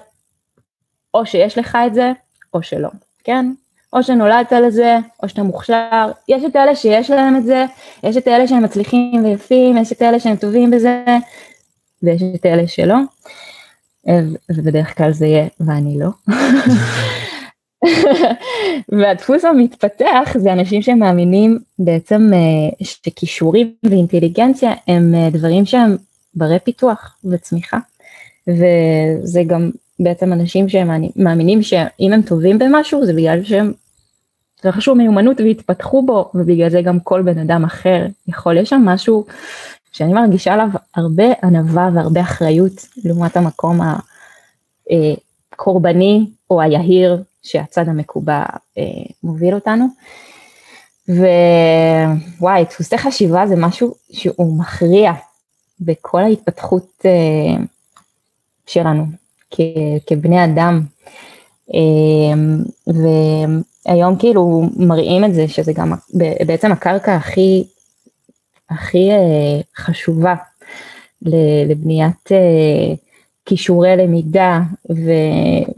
או 1.15 1.27
שיש 1.27 1.59
לך 1.59 1.79
את 1.87 1.95
זה 1.95 2.13
או 2.55 2.63
שלא, 2.63 2.89
כן? 3.25 3.53
או 3.93 4.03
שנולדת 4.03 4.53
לזה 4.53 4.99
או 5.23 5.29
שאתה 5.29 5.43
מוכשר, 5.43 6.11
יש 6.29 6.43
את 6.45 6.57
אלה 6.57 6.77
שיש 6.77 7.11
להם 7.11 7.37
את 7.37 7.45
זה, 7.45 7.65
יש 8.03 8.17
את 8.17 8.29
אלה 8.29 8.49
שהם 8.49 8.63
מצליחים 8.63 9.25
ויפים, 9.25 9.77
יש 9.77 9.93
את 9.93 10.03
אלה 10.03 10.21
שהם 10.21 10.37
טובים 10.37 10.71
בזה 10.71 11.05
ויש 12.03 12.23
את 12.35 12.47
אלה 12.47 12.69
שלא, 12.69 12.97
אה, 14.09 14.21
ובדרך 14.51 14.99
כלל 14.99 15.13
זה 15.13 15.27
יהיה 15.27 15.47
ואני 15.61 15.99
לא. 15.99 16.09
והדפוס 18.99 19.45
המתפתח 19.45 20.35
זה 20.39 20.53
אנשים 20.53 20.83
שמאמינים 20.83 21.59
בעצם 21.79 22.31
אה, 22.35 22.87
שכישורים 22.87 23.75
ואינטליגנציה 23.83 24.73
הם 24.89 25.15
דברים 25.33 25.67
שהם 25.67 25.97
ברי 26.35 26.59
פיתוח 26.59 27.17
וצמיחה. 27.25 27.79
וזה 28.49 29.43
גם 29.47 29.71
בעצם 30.01 30.33
אנשים 30.33 30.69
שהם 30.69 30.91
מאמינים 31.17 31.63
שאם 31.63 32.13
הם 32.13 32.23
טובים 32.23 32.59
במשהו 32.59 33.07
זה 33.07 33.13
בגלל 33.13 33.45
שהם 33.45 33.73
רכשו 34.65 34.95
מיומנות 34.95 35.41
והתפתחו 35.41 36.03
בו 36.03 36.31
ובגלל 36.35 36.71
זה 36.71 36.83
גם 36.83 37.01
כל 37.01 37.23
בן 37.23 37.39
אדם 37.39 37.65
אחר 37.65 38.07
יכול 38.29 38.57
יש 38.57 38.71
שם 38.71 38.83
משהו 38.85 39.27
שאני 39.93 40.13
מרגישה 40.13 40.55
עליו 40.55 40.69
הרבה 40.97 41.25
ענווה 41.43 41.91
והרבה 41.95 42.21
אחריות 42.21 42.87
לעומת 43.05 43.37
המקום 43.37 43.81
הקורבני 45.53 46.27
או 46.51 46.61
היהיר 46.61 47.23
שהצד 47.43 47.89
המקובע 47.89 48.45
אה, 48.79 48.83
מוביל 49.23 49.55
אותנו. 49.55 49.87
ווואי, 51.09 52.65
דפוסי 52.65 52.99
חשיבה 52.99 53.47
זה 53.47 53.57
משהו 53.57 53.95
שהוא 54.11 54.59
מכריע 54.59 55.13
בכל 55.85 56.23
ההתפתחות 56.23 57.03
אה, 57.05 57.65
שלנו 58.67 59.07
כ, 59.51 59.61
כבני 60.07 60.45
אדם. 60.45 60.81
אה, 61.75 62.35
והיום 62.87 64.19
כאילו 64.19 64.63
מראים 64.77 65.25
את 65.25 65.35
זה 65.35 65.49
שזה 65.49 65.73
גם 65.73 65.93
בעצם 66.47 66.73
הקרקע 66.73 67.15
הכי, 67.15 67.65
הכי 68.71 69.11
אה, 69.11 69.61
חשובה 69.77 70.35
לבניית 71.67 72.29
כישורי 73.47 73.97
למידה 73.97 74.61
ו, 74.91 75.11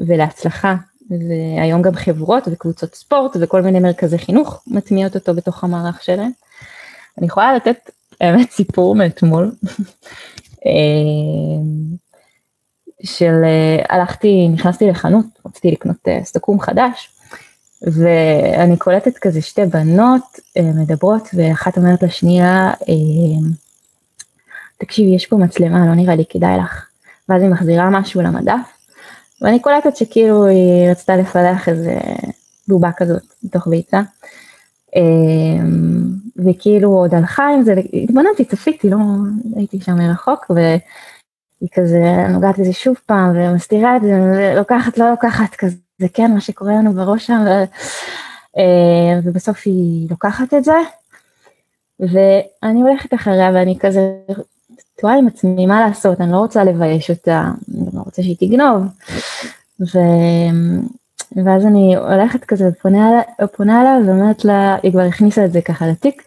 ולהצלחה. 0.06 0.74
והיום 1.10 1.82
גם 1.82 1.94
חברות 1.94 2.48
וקבוצות 2.52 2.94
ספורט 2.94 3.36
וכל 3.40 3.60
מיני 3.60 3.80
מרכזי 3.80 4.18
חינוך 4.18 4.62
מטמיעות 4.66 5.14
אותו 5.14 5.34
בתוך 5.34 5.64
המערך 5.64 6.02
שלהם. 6.02 6.30
אני 7.18 7.26
יכולה 7.26 7.54
לתת 7.54 7.90
האמת 8.20 8.50
סיפור 8.50 8.94
מאתמול, 8.94 9.52
אה, 10.66 10.72
של 13.02 13.44
אה, 13.44 13.84
הלכתי, 13.88 14.48
נכנסתי 14.48 14.86
לחנות, 14.86 15.26
רציתי 15.46 15.70
לקנות 15.70 16.08
אה, 16.08 16.20
סתקום 16.24 16.60
חדש, 16.60 17.10
ואני 17.82 18.76
קולטת 18.76 19.18
כזה 19.18 19.42
שתי 19.42 19.66
בנות 19.66 20.38
מדברות, 20.58 21.28
ואחת 21.34 21.76
אומרת 21.76 22.02
לשנייה, 22.02 22.72
תקשיבי, 24.78 25.14
יש 25.16 25.26
פה 25.26 25.36
מצלמה, 25.36 25.86
לא 25.86 25.94
נראה 25.94 26.14
לי 26.14 26.24
כדאי 26.28 26.58
לך. 26.58 26.86
ואז 27.28 27.42
היא 27.42 27.50
מחזירה 27.50 27.90
משהו 27.90 28.22
למדף, 28.22 28.74
ואני 29.40 29.60
קולטת 29.60 29.96
שכאילו 29.96 30.46
היא 30.46 30.90
רצתה 30.90 31.16
לפלח 31.16 31.68
איזה 31.68 31.98
בובה 32.68 32.90
כזאת 32.96 33.22
בתוך 33.42 33.68
ביצה. 33.68 34.00
אמ, 34.94 36.04
וכאילו 36.36 36.88
עוד 36.88 37.14
הלכה 37.14 37.48
עם 37.48 37.62
זה, 37.62 37.74
התבוננתי, 38.02 38.44
צפיתי, 38.44 38.90
לא 38.90 38.96
הייתי 39.56 39.80
שם 39.80 39.98
מרחוק, 39.98 40.50
והיא 40.50 41.68
כזה 41.72 42.26
נוגעת 42.28 42.58
לזה 42.58 42.72
שוב 42.72 42.96
פעם, 43.06 43.36
ומסתירה 43.36 43.96
את 43.96 44.02
זה, 44.02 44.12
ולוקחת, 44.22 44.98
לא 44.98 45.10
לוקחת, 45.10 45.54
כזה, 45.54 45.76
זה 45.98 46.06
כן 46.14 46.34
מה 46.34 46.40
שקורה 46.40 46.74
לנו 46.74 46.92
בראש 46.92 47.26
שם, 47.26 47.44
ו... 47.46 47.50
אה, 48.58 49.20
ובסוף 49.24 49.62
היא 49.64 50.06
לוקחת 50.10 50.54
את 50.54 50.64
זה, 50.64 50.76
ואני 52.00 52.82
הולכת 52.82 53.14
אחריה 53.14 53.50
ואני 53.54 53.78
כזה 53.80 54.00
תוהה 55.00 55.18
עם 55.18 55.26
עצמי 55.26 55.66
מה 55.66 55.86
לעשות, 55.86 56.20
אני 56.20 56.32
לא 56.32 56.36
רוצה 56.36 56.64
לבייש 56.64 57.10
אותה, 57.10 57.50
אני 57.74 57.86
לא 57.92 58.00
רוצה 58.00 58.22
שהיא 58.22 58.36
תגנוב. 58.40 58.82
ו... 59.80 59.98
ואז 61.44 61.66
אני 61.66 61.96
הולכת 61.96 62.44
כזה 62.44 62.68
ופונה 62.68 63.80
אליה 63.80 63.98
ואומרת 64.06 64.44
לה, 64.44 64.76
היא 64.82 64.92
כבר 64.92 65.00
הכניסה 65.00 65.44
את 65.44 65.52
זה 65.52 65.62
ככה 65.62 65.86
לתיק, 65.86 66.22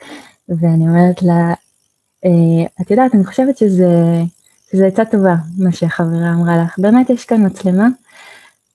ואני 0.49 0.87
אומרת 0.87 1.21
לה, 1.21 1.53
אה, 2.25 2.65
את 2.81 2.91
יודעת, 2.91 3.15
אני 3.15 3.25
חושבת 3.25 3.57
שזה, 3.57 3.87
שזה 4.71 4.87
עצה 4.87 5.05
טובה, 5.05 5.35
מה 5.57 5.71
שהחברה 5.71 6.33
אמרה 6.33 6.63
לך, 6.63 6.79
באמת 6.79 7.09
יש 7.09 7.25
כאן 7.25 7.45
מצלמה, 7.45 7.87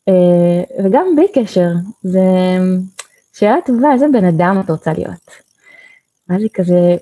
אה, 0.08 0.84
וגם 0.84 1.06
בלי 1.16 1.26
קשר, 1.34 1.70
זה 2.02 2.20
שאלה 3.32 3.56
טובה, 3.66 3.92
איזה 3.92 4.06
בן 4.12 4.24
אדם 4.24 4.60
את 4.64 4.70
רוצה 4.70 4.92
להיות. 4.92 5.30
ואז 6.28 6.42
היא 6.42 6.50
כזה 6.54 6.96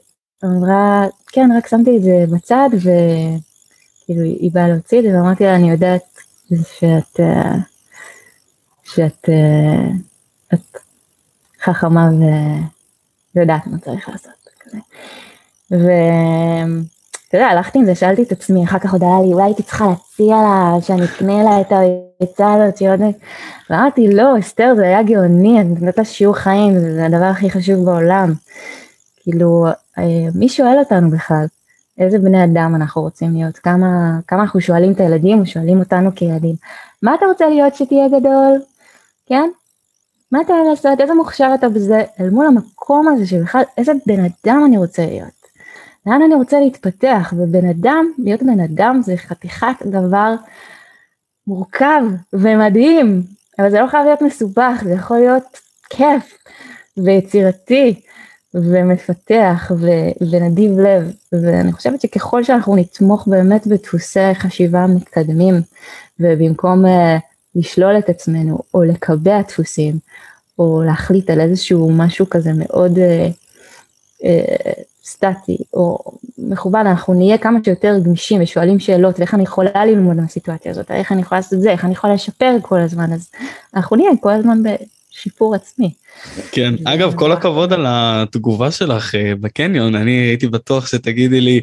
אמרה, 0.45 1.07
כן, 1.27 1.51
רק 1.59 1.67
שמתי 1.67 1.97
את 1.97 2.03
זה 2.03 2.25
בצד, 2.35 2.69
וכאילו 2.73 4.23
היא 4.23 4.51
באה 4.53 4.69
להוציא 4.69 4.99
את 4.99 5.05
זה, 5.05 5.17
ואמרתי 5.17 5.45
לה, 5.45 5.57
אני 5.57 5.71
יודעת 5.71 6.19
שאת... 6.79 7.21
אה, 7.21 7.70
שאת 8.95 9.29
אה, 9.29 9.91
את 10.55 10.77
חכמה 11.63 12.09
ויודעת 13.35 13.67
מה 13.67 13.79
צריך 13.79 14.09
לעשות. 14.09 14.41
ואתה 15.71 17.37
יודע, 17.37 17.47
הלכתי 17.47 17.79
עם 17.79 17.85
זה, 17.85 17.95
שאלתי 17.95 18.23
את 18.23 18.33
עצמי, 18.33 18.65
אחר 18.65 18.79
כך 18.79 18.93
עוד 18.93 19.03
היה 19.03 19.21
לי, 19.23 19.33
אולי 19.33 19.45
הייתי 19.45 19.63
צריכה 19.63 19.87
להציע 19.87 20.37
לה, 20.37 20.75
שאני 20.81 21.05
אקנה 21.05 21.43
לה 21.43 21.61
את 21.61 21.73
העצה 21.73 22.55
הזאת, 22.55 22.77
שהיא 22.77 22.91
עוד... 22.91 23.01
ואמרתי, 23.71 24.15
לא, 24.15 24.39
אסתר, 24.39 24.73
זה 24.77 24.83
היה 24.83 25.03
גאוני, 25.03 25.61
אני 25.61 25.69
נותנת 25.69 25.99
לה 25.99 26.05
שיעור 26.05 26.35
חיים, 26.35 26.79
זה 26.79 27.07
הדבר 27.07 27.25
הכי 27.25 27.51
חשוב 27.51 27.85
בעולם. 27.85 28.33
כאילו, 29.23 29.67
אה, 29.99 30.29
מי 30.35 30.49
שואל 30.49 30.79
אותנו 30.79 31.11
בכלל? 31.11 31.47
איזה 31.99 32.19
בני 32.19 32.45
אדם 32.45 32.73
אנחנו 32.75 33.03
רוצים 33.03 33.35
להיות? 33.35 33.59
כמה, 33.59 34.19
כמה 34.27 34.43
אנחנו 34.43 34.61
שואלים 34.61 34.93
את 34.93 35.01
הילדים, 35.01 35.47
שואלים 35.47 35.79
אותנו 35.79 36.11
כילדים, 36.15 36.55
מה 37.03 37.15
אתה 37.15 37.27
רוצה 37.27 37.49
להיות 37.49 37.75
שתהיה 37.75 38.09
גדול? 38.09 38.61
כן? 39.31 39.51
מה 40.33 40.41
אתה 40.41 40.53
אוהב 40.53 40.67
לעשות? 40.71 41.01
איזה 41.01 41.15
מוכשר 41.15 41.51
אתה 41.55 41.69
בזה? 41.69 42.03
אל 42.21 42.31
מול 42.31 42.47
המקום 42.47 43.09
הזה 43.09 43.27
שבכלל, 43.27 43.63
איזה 43.79 43.93
בן 44.07 44.21
אדם 44.25 44.63
אני 44.67 44.77
רוצה 44.77 45.07
להיות? 45.07 45.41
לאן 46.07 46.23
אני 46.23 46.35
רוצה 46.35 46.61
להתפתח? 46.61 47.35
ובן 47.37 47.69
אדם, 47.69 48.13
להיות 48.19 48.43
בן 48.43 48.61
אדם 48.61 49.01
זה 49.05 49.17
חתיכת 49.17 49.87
דבר 49.87 50.35
מורכב 51.47 52.03
ומדהים, 52.33 53.23
אבל 53.59 53.71
זה 53.71 53.81
לא 53.81 53.87
חייב 53.87 54.05
להיות 54.05 54.23
מסובך, 54.23 54.83
זה 54.85 54.93
יכול 54.93 55.19
להיות 55.19 55.61
כיף 55.91 56.39
ויצירתי 56.97 58.01
ומפתח 58.55 59.73
ו- 59.81 60.27
ונדיב 60.31 60.79
לב, 60.79 61.13
ואני 61.33 61.73
חושבת 61.73 62.01
שככל 62.01 62.45
שאנחנו 62.45 62.77
נתמוך 62.77 63.29
באמת 63.29 63.67
בדפוסי 63.67 64.35
חשיבה 64.35 64.87
מתקדמים, 64.87 65.55
ובמקום 66.21 66.85
uh, 66.85 67.30
לשלול 67.55 67.99
את 67.99 68.09
עצמנו, 68.09 68.59
או 68.75 68.83
לקבע 68.83 69.43
דפוסים, 69.43 69.99
או 70.59 70.83
להחליט 70.87 71.31
על 71.31 71.41
איזשהו 71.41 71.91
משהו 71.93 72.31
כזה 72.31 72.51
מאוד 72.55 72.99
אה, 72.99 73.29
אה, 74.25 74.73
סטטי, 75.05 75.57
או 75.75 75.99
מכוון, 76.39 76.87
אנחנו 76.87 77.15
נהיה 77.15 77.39
כמה 77.39 77.59
שיותר 77.65 77.99
גמישים 78.05 78.43
ושואלים 78.43 78.79
שאלות, 78.79 79.19
ואיך 79.19 79.35
אני 79.35 79.43
יכולה 79.43 79.87
ללמוד 79.87 80.17
מהסיטואציה 80.17 80.71
הזאת, 80.71 80.91
איך 80.91 81.13
אני 81.13 81.21
יכולה 81.21 81.39
לעשות 81.39 81.53
את 81.53 81.61
זה, 81.61 81.71
איך 81.71 81.85
אני 81.85 81.93
יכולה 81.93 82.15
לשפר 82.15 82.57
כל 82.63 82.81
הזמן, 82.81 83.13
אז 83.13 83.31
אנחנו 83.75 83.97
נהיה 83.97 84.11
כל 84.21 84.33
הזמן 84.33 84.59
בשיפור 84.63 85.55
עצמי. 85.55 85.93
כן, 86.53 86.75
אגב, 86.85 87.15
כל 87.15 87.33
הכבוד 87.33 87.73
על 87.73 87.87
התגובה 87.89 88.71
שלך 88.71 89.15
אה, 89.15 89.33
בקניון, 89.41 89.95
אני 89.95 90.11
הייתי 90.11 90.49
בטוח 90.49 90.87
שתגידי 90.87 91.41
לי, 91.41 91.61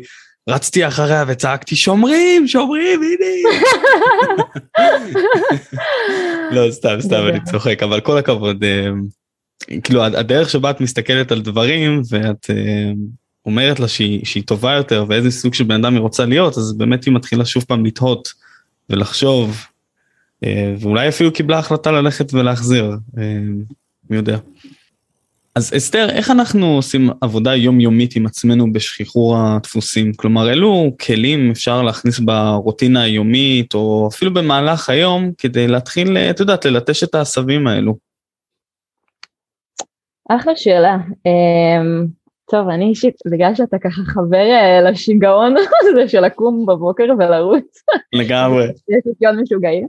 רצתי 0.48 0.88
אחריה 0.88 1.26
וצעקתי 1.28 1.76
שומרים 1.76 2.48
שומרים 2.48 3.02
הנה. 3.04 3.60
לא 6.56 6.72
סתם 6.72 6.98
סתם 7.00 7.28
אני 7.30 7.40
צוחק 7.52 7.84
אבל 7.84 8.00
כל 8.00 8.18
הכבוד 8.18 8.64
אה, 8.64 8.90
כאילו 9.84 10.04
הדרך 10.04 10.50
שבה 10.50 10.70
את 10.70 10.82
מסתכלת 10.82 11.32
על 11.32 11.42
דברים 11.42 12.02
ואת 12.10 12.50
אה, 12.50 12.92
אומרת 13.46 13.80
לה 13.80 13.88
שהיא, 13.88 14.26
שהיא 14.26 14.44
טובה 14.44 14.74
יותר 14.74 15.06
ואיזה 15.08 15.32
סוג 15.32 15.54
של 15.54 15.64
בן 15.64 15.86
אדם 15.86 15.94
היא 15.94 16.02
רוצה 16.02 16.26
להיות 16.26 16.58
אז 16.58 16.74
באמת 16.78 17.06
היא 17.06 17.14
מתחילה 17.14 17.46
שוב 17.46 17.64
פעם 17.68 17.86
לתהות 17.86 18.34
ולחשוב 18.90 19.58
אה, 20.44 20.74
ואולי 20.80 21.10
אפילו 21.10 21.34
קיבלה 21.34 21.60
החלטה 21.60 21.92
ללכת 21.92 22.34
ולהחזיר 22.34 22.92
מי 24.10 24.18
יודע. 24.18 24.38
אז 25.58 25.74
אסתר, 25.78 26.10
איך 26.10 26.32
אנחנו 26.32 26.76
עושים 26.76 27.10
עבודה 27.22 27.56
יומיומית 27.56 28.16
עם 28.16 28.26
עצמנו 28.26 28.74
בשחרור 28.74 29.38
הדפוסים? 29.38 30.14
כלומר, 30.14 30.50
אילו 30.50 30.92
כלים 31.06 31.52
אפשר 31.52 31.82
להכניס 31.82 32.20
ברוטינה 32.20 33.02
היומית, 33.02 33.74
או 33.74 34.10
אפילו 34.12 34.34
במהלך 34.34 34.90
היום, 34.90 35.32
כדי 35.38 35.68
להתחיל, 35.68 36.18
את 36.18 36.40
יודעת, 36.40 36.66
ללטש 36.66 37.04
את 37.04 37.16
העשבים 37.16 37.68
האלו? 37.68 37.96
אחלה 40.30 40.56
שאלה. 40.56 40.98
אמ, 41.26 42.06
טוב, 42.52 42.70
אני 42.70 42.90
אישית, 42.90 43.16
בגלל 43.32 43.56
שאתה 43.56 43.78
ככה 43.80 44.02
חבר 44.06 44.52
אה, 44.52 44.82
לשיגעון 44.82 45.56
הזה 45.82 46.08
של 46.08 46.22
לקום 46.22 46.66
בבוקר 46.66 47.06
ולרוץ. 47.20 47.84
לגמרי. 48.14 48.66
יש 48.66 49.04
לי 49.22 49.28
עוד 49.28 49.42
משוגעים. 49.42 49.88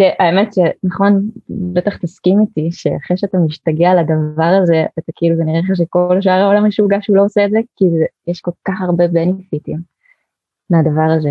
אמ, 0.00 0.06
שהאמת 0.18 0.54
שנכון, 0.54 1.30
בטח 1.48 1.96
תסכים 1.96 2.40
איתי, 2.40 2.68
שאחרי 2.72 3.16
שאתה 3.16 3.38
משתגע 3.38 3.94
לדבר 3.94 4.58
הזה, 4.62 4.84
אתה 4.98 5.12
כאילו, 5.14 5.36
זה 5.36 5.44
נראה 5.44 5.60
לך 5.60 5.76
שכל 5.76 6.16
שאר 6.20 6.32
העולם 6.32 6.66
משוגע 6.66 6.96
שהוא 7.00 7.16
לא 7.16 7.24
עושה 7.24 7.44
את 7.44 7.50
זה, 7.50 7.58
כי 7.76 7.84
זה, 7.90 8.04
יש 8.26 8.40
כל 8.40 8.50
כך 8.64 8.80
הרבה 8.80 9.08
בנפיטים 9.08 9.78
מהדבר 10.70 11.10
הזה. 11.16 11.30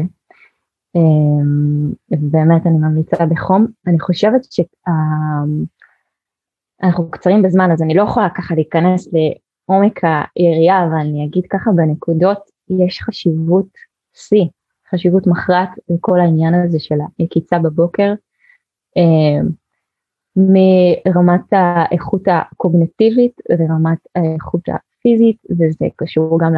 אמ, 0.95 1.91
באמת 2.09 2.65
אני 2.65 2.77
ממליצה 2.77 3.25
בחום. 3.25 3.67
אני 3.87 3.99
חושבת 3.99 4.41
שאנחנו 6.81 7.11
קצרים 7.11 7.41
בזמן, 7.41 7.71
אז 7.71 7.81
אני 7.81 7.93
לא 7.93 8.03
יכולה 8.03 8.29
ככה 8.29 8.55
להיכנס 8.55 9.07
לעומק 9.13 10.01
היריעה, 10.35 10.87
אבל 10.87 10.95
אני 10.95 11.25
אגיד 11.25 11.43
ככה 11.49 11.71
בנקודות, 11.71 12.39
יש 12.69 13.01
חשיבות 13.01 13.67
שיא, 14.13 14.45
חשיבות 14.91 15.27
מכרעת 15.27 15.69
לכל 15.89 16.19
העניין 16.19 16.53
הזה 16.53 16.79
של 16.79 16.95
היקיצה 17.19 17.59
בבוקר. 17.59 18.13
אמ, 18.97 19.47
מרמת 20.35 21.41
האיכות 21.51 22.21
הקוגנטיבית 22.27 23.41
לרמת 23.49 23.97
האיכות 24.15 24.61
הפיזית, 24.69 25.37
וזה 25.51 25.85
קשור 25.95 26.39
גם 26.39 26.53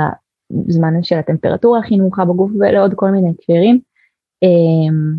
לזמן 0.68 1.04
של 1.04 1.18
הטמפרטורה 1.18 1.80
הכי 1.80 1.98
נמוכה 1.98 2.26
בגוף 2.26 2.52
ולעוד 2.60 2.94
כל 2.94 3.12
מיני 3.12 3.30
הקשרים. 3.30 3.80
אמ, 4.44 5.16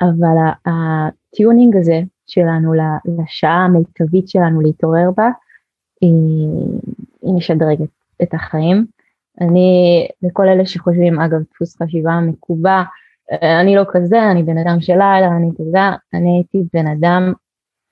אבל 0.00 0.36
הטיונינג 0.66 1.76
הזה 1.76 2.00
שלנו 2.26 2.72
לשעה 3.04 3.64
המיטבית 3.64 4.28
שלנו 4.28 4.60
להתעורר 4.60 5.10
בה, 5.16 5.30
היא, 6.00 7.36
משדרגת 7.36 7.88
את 8.22 8.34
החיים. 8.34 8.86
אני, 9.40 10.08
לכל 10.22 10.48
אלה 10.48 10.66
שחושבים, 10.66 11.20
אגב, 11.20 11.40
דפוס 11.54 11.82
חשיבה 11.82 12.20
מקובע, 12.20 12.82
אני 13.32 13.76
לא 13.76 13.84
כזה, 13.88 14.30
אני 14.30 14.42
בן 14.42 14.58
אדם 14.58 14.80
של 14.80 14.92
לילה, 14.92 15.36
אני 15.36 15.50
כזה, 15.58 15.78
אני 16.14 16.36
הייתי 16.36 16.62
בן 16.72 16.86
אדם 16.86 17.32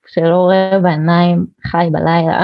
שלא 0.07 0.35
רואה 0.35 0.79
בעיניים, 0.81 1.45
חי 1.67 1.87
בלילה. 1.91 2.43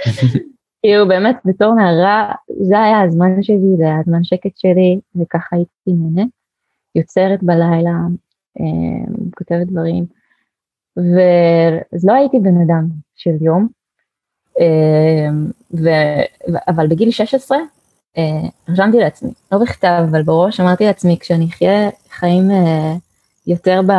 כאילו 0.82 1.08
באמת 1.08 1.36
בתור 1.44 1.74
נערה 1.74 2.32
זה 2.60 2.82
היה 2.82 3.00
הזמן 3.00 3.42
שלי, 3.42 3.76
זה 3.76 3.84
היה 3.84 3.98
הזמן 4.00 4.24
שקט 4.24 4.56
שלי 4.56 5.00
וככה 5.16 5.56
הייתי 5.56 5.70
נהנה. 5.86 6.24
יוצרת 6.94 7.42
בלילה, 7.42 7.94
אה, 8.60 9.12
כותבת 9.36 9.66
דברים. 9.66 10.04
ואז 10.96 12.06
לא 12.06 12.12
הייתי 12.12 12.38
בן 12.38 12.60
אדם 12.60 12.88
של 13.16 13.34
יום, 13.40 13.68
אה, 14.60 15.28
ו... 15.74 15.88
אבל 16.68 16.86
בגיל 16.86 17.10
16 17.10 17.58
אה, 17.58 17.64
רשמתי 18.68 18.98
לעצמי, 18.98 19.30
לא 19.52 19.58
בכתב 19.58 20.04
אבל 20.10 20.22
בראש 20.22 20.60
אמרתי 20.60 20.84
לעצמי 20.84 21.16
כשאני 21.20 21.46
אחיה 21.46 21.90
חיים 22.10 22.50
יותר 23.46 23.80
ב... 23.86 23.92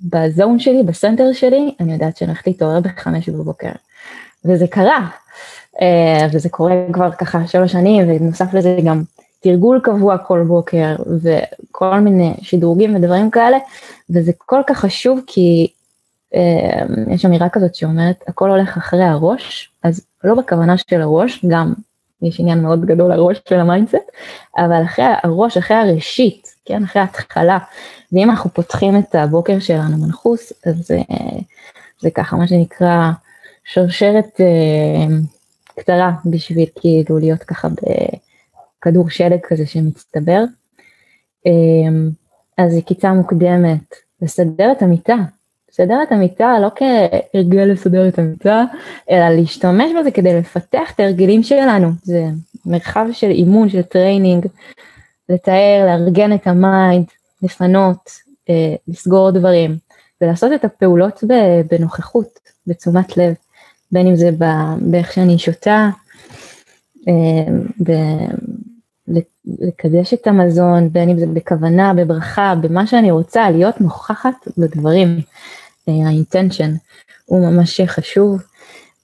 בזון 0.00 0.58
שלי, 0.58 0.82
בסנטר 0.82 1.32
שלי, 1.32 1.74
אני 1.80 1.92
יודעת 1.92 2.16
שאני 2.16 2.30
הולכת 2.30 2.46
להתעורר 2.46 2.80
בחמש 2.80 3.28
בבוקר. 3.28 3.70
וזה 4.44 4.66
קרה, 4.66 5.08
וזה 6.32 6.48
קורה 6.48 6.74
כבר 6.92 7.10
ככה 7.12 7.46
שלוש 7.46 7.72
שנים, 7.72 8.08
ונוסף 8.08 8.54
לזה 8.54 8.78
גם 8.84 9.02
תרגול 9.40 9.80
קבוע 9.84 10.18
כל 10.18 10.44
בוקר 10.48 10.96
וכל 11.22 12.00
מיני 12.00 12.34
שדרוגים 12.42 12.96
ודברים 12.96 13.30
כאלה, 13.30 13.58
וזה 14.10 14.32
כל 14.36 14.60
כך 14.66 14.78
חשוב 14.78 15.20
כי 15.26 15.72
אה, 16.34 16.86
יש 17.10 17.24
אמירה 17.24 17.48
כזאת 17.48 17.74
שאומרת 17.74 18.24
הכל 18.28 18.50
הולך 18.50 18.76
אחרי 18.76 19.04
הראש, 19.04 19.70
אז 19.82 20.06
לא 20.24 20.34
בכוונה 20.34 20.74
של 20.90 21.02
הראש, 21.02 21.44
גם 21.48 21.72
יש 22.22 22.40
עניין 22.40 22.62
מאוד 22.62 22.84
גדול 22.84 23.12
לראש 23.12 23.40
של 23.48 23.60
ה 23.60 23.64
mindset, 23.64 23.96
אבל 24.56 24.82
אחרי 24.84 25.04
הראש, 25.22 25.56
אחרי 25.56 25.76
הראשית, 25.76 26.54
כן, 26.64 26.84
אחרי 26.84 27.02
ההתחלה, 27.02 27.58
ואם 28.12 28.30
אנחנו 28.30 28.50
פותחים 28.50 28.98
את 28.98 29.14
הבוקר 29.14 29.58
שלנו 29.58 29.96
מנחוס, 29.96 30.52
אז 30.66 30.90
אה, 30.90 31.38
זה 32.00 32.10
ככה 32.10 32.36
מה 32.36 32.48
שנקרא 32.48 33.10
שרשרת 33.64 34.40
אה, 34.40 35.16
קצרה 35.78 36.12
בשביל 36.24 36.66
כאילו 36.80 37.18
להיות 37.18 37.42
ככה 37.42 37.68
ב... 37.68 37.74
כדור 38.80 39.10
שלג 39.10 39.38
כזה 39.42 39.66
שמצטבר. 39.66 40.44
אמ, 41.46 42.10
אז 42.58 42.76
יקיצה 42.76 43.12
מוקדמת, 43.12 43.94
לסדר 44.22 44.72
את 44.72 44.82
המיטה, 44.82 45.16
לסדר 45.78 46.02
את 46.02 46.12
המיטה 46.12 46.54
לא 46.62 46.68
כהרגל 46.76 47.64
לסדר 47.64 48.08
את 48.08 48.18
המיטה, 48.18 48.64
אלא 49.10 49.28
להשתמש 49.28 49.90
בזה 50.00 50.10
כדי 50.10 50.38
לפתח 50.38 50.92
את 50.94 51.00
ההרגלים 51.00 51.42
שלנו, 51.42 51.88
זה 52.02 52.26
מרחב 52.66 53.06
של 53.12 53.30
אימון, 53.30 53.68
של 53.68 53.82
training, 53.82 54.46
לתאר, 55.28 55.86
לארגן 55.86 56.32
את 56.32 56.46
ה 56.46 56.56
mind, 56.56 57.06
לפנות, 57.42 58.10
אה, 58.50 58.74
לסגור 58.88 59.30
דברים, 59.30 59.76
ולעשות 60.20 60.52
את 60.54 60.64
הפעולות 60.64 61.24
בנוכחות, 61.70 62.38
בתשומת 62.66 63.16
לב, 63.16 63.34
בין 63.92 64.06
אם 64.06 64.16
זה 64.16 64.30
באיך 64.80 65.12
שאני 65.12 65.38
שותה, 65.38 65.88
אה, 67.08 67.94
לקדש 69.60 70.14
את 70.14 70.26
המזון, 70.26 70.88
בין 70.92 71.08
אם 71.08 71.18
זה 71.18 71.26
בכוונה, 71.26 71.94
בברכה, 71.94 72.54
במה 72.60 72.86
שאני 72.86 73.10
רוצה, 73.10 73.50
להיות 73.50 73.80
נוכחת 73.80 74.48
בדברים. 74.58 75.20
האינטנשן 75.92 76.74
הוא 77.24 77.50
ממש 77.50 77.80
חשוב. 77.80 78.42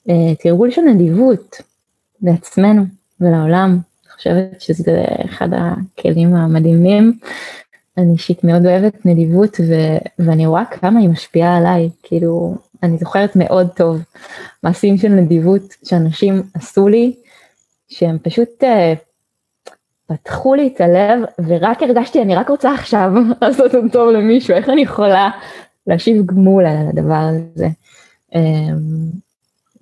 אה, 0.09 0.35
תרגול 0.42 0.70
של 0.70 0.83
נדיבות 0.83 1.57
לעצמנו 2.23 2.83
ולעולם, 3.20 3.79
אני 4.05 4.12
חושבת 4.12 4.61
שזה 4.61 5.05
אחד 5.25 5.49
הכלים 5.53 6.35
המדהימים. 6.35 7.18
אני 7.99 8.12
אישית 8.12 8.44
מאוד 8.44 8.66
אוהבת 8.66 9.07
נדיבות 9.07 9.61
ו- 9.61 10.25
ואני 10.27 10.47
רואה 10.47 10.64
כמה 10.64 11.01
היא 11.01 11.09
משפיעה 11.09 11.57
עליי, 11.57 11.90
כאילו 12.03 12.57
אני 12.83 12.99
זוכרת 12.99 13.37
מאוד 13.37 13.68
טוב 13.77 14.03
מעשים 14.62 14.99
של 14.99 15.09
נדיבות 15.09 15.62
שאנשים 15.85 16.42
עשו 16.55 16.88
לי, 16.88 17.14
שהם 17.88 18.18
פשוט 18.23 18.49
uh, 18.62 18.99
פתחו 20.07 20.55
לי 20.55 20.70
את 20.75 20.81
הלב 20.81 21.23
ורק 21.47 21.83
הרגשתי 21.83 22.23
אני 22.23 22.37
רק 22.37 22.49
רוצה 22.49 22.75
עכשיו 22.75 23.12
לעשות 23.42 23.75
את 23.75 23.81
טוב 23.92 24.11
למישהו 24.11 24.55
איך 24.55 24.68
אני 24.68 24.83
יכולה 24.83 25.31
להשיב 25.87 26.27
גמול 26.27 26.66
על 26.66 26.88
הדבר 26.88 27.29
הזה. 27.31 27.68
אמ, 28.35 29.11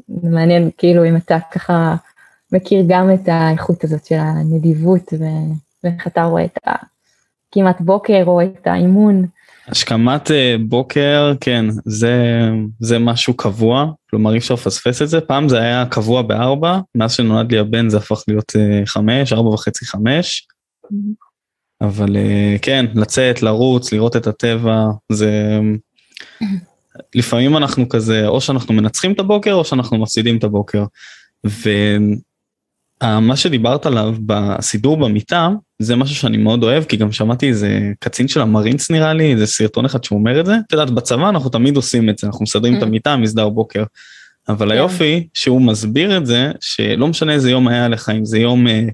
מעניין 0.08 0.70
כאילו 0.78 1.04
אם 1.04 1.16
אתה 1.16 1.38
ככה 1.52 1.94
מכיר 2.52 2.84
גם 2.88 3.14
את 3.14 3.28
האיכות 3.28 3.84
הזאת 3.84 4.04
של 4.04 4.18
הנדיבות 4.18 5.12
ואיך 5.84 6.06
אתה 6.06 6.24
רואה 6.24 6.44
את 6.44 6.58
הכמעט 6.66 7.80
בוקר 7.80 8.22
או 8.26 8.42
את 8.42 8.66
האימון. 8.66 9.26
השכמת 9.68 10.30
אה, 10.30 10.56
בוקר 10.68 11.32
כן 11.40 11.64
זה 11.84 12.48
זה 12.80 12.98
משהו 12.98 13.34
קבוע 13.34 13.86
כלומר 14.10 14.32
אי 14.32 14.38
אפשר 14.38 14.54
לפספס 14.54 15.02
את 15.02 15.08
זה 15.08 15.20
פעם 15.20 15.48
זה 15.48 15.58
היה 15.58 15.86
קבוע 15.86 16.22
בארבע 16.22 16.78
מאז 16.94 17.12
שנולד 17.12 17.52
לי 17.52 17.58
הבן 17.58 17.88
זה 17.88 17.96
הפך 17.96 18.24
להיות 18.28 18.52
אה, 18.56 18.82
חמש 18.86 19.32
ארבע 19.32 19.48
וחצי 19.48 19.86
חמש. 19.86 20.46
אבל 21.80 22.16
אה, 22.16 22.56
כן 22.62 22.86
לצאת 22.94 23.42
לרוץ 23.42 23.92
לראות 23.92 24.16
את 24.16 24.26
הטבע 24.26 24.86
זה 25.12 25.60
לפעמים 27.14 27.56
אנחנו 27.56 27.88
כזה 27.88 28.26
או 28.26 28.40
שאנחנו 28.40 28.74
מנצחים 28.74 29.12
את 29.12 29.20
הבוקר 29.20 29.52
או 29.52 29.64
שאנחנו 29.64 29.98
מפסידים 29.98 30.36
את 30.36 30.44
הבוקר. 30.44 30.84
ומה 31.44 33.36
שדיברת 33.36 33.86
עליו 33.86 34.14
בסידור 34.26 34.96
במיטה 34.96 35.48
זה 35.78 35.96
משהו 35.96 36.16
שאני 36.16 36.36
מאוד 36.36 36.62
אוהב 36.62 36.84
כי 36.84 36.96
גם 36.96 37.12
שמעתי 37.12 37.48
איזה 37.48 37.92
קצין 38.00 38.28
של 38.28 38.40
המרינס 38.40 38.90
נראה 38.90 39.12
לי 39.12 39.32
איזה 39.32 39.46
סרטון 39.46 39.84
אחד 39.84 40.04
שהוא 40.04 40.18
אומר 40.18 40.40
את 40.40 40.46
זה. 40.46 40.56
את 40.66 40.72
יודעת 40.72 40.90
בצבא 40.90 41.28
אנחנו 41.28 41.50
תמיד 41.50 41.76
עושים 41.76 42.10
את 42.10 42.18
זה 42.18 42.26
אנחנו 42.26 42.42
מסדרים 42.42 42.76
את 42.76 42.82
mm. 42.82 42.86
המיטה 42.86 43.16
מסדר 43.16 43.48
בוקר. 43.48 43.84
אבל 44.48 44.66
כן. 44.66 44.72
היופי 44.72 45.28
שהוא 45.34 45.62
מסביר 45.62 46.16
את 46.16 46.26
זה 46.26 46.52
שלא 46.60 47.08
משנה 47.08 47.32
איזה 47.32 47.50
יום 47.50 47.68
היה 47.68 47.88
לך 47.88 48.08
אם 48.08 48.24
זה 48.24 48.38
יום 48.38 48.68
אה, 48.68 48.86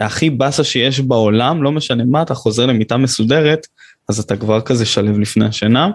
הכי 0.00 0.30
באסה 0.30 0.64
שיש 0.64 1.00
בעולם 1.00 1.62
לא 1.62 1.72
משנה 1.72 2.04
מה 2.04 2.22
אתה 2.22 2.34
חוזר 2.34 2.66
למיטה 2.66 2.96
מסודרת 2.96 3.66
אז 4.08 4.18
אתה 4.18 4.36
כבר 4.36 4.60
כזה 4.60 4.86
שלב 4.86 5.18
לפני 5.18 5.44
השינה. 5.44 5.90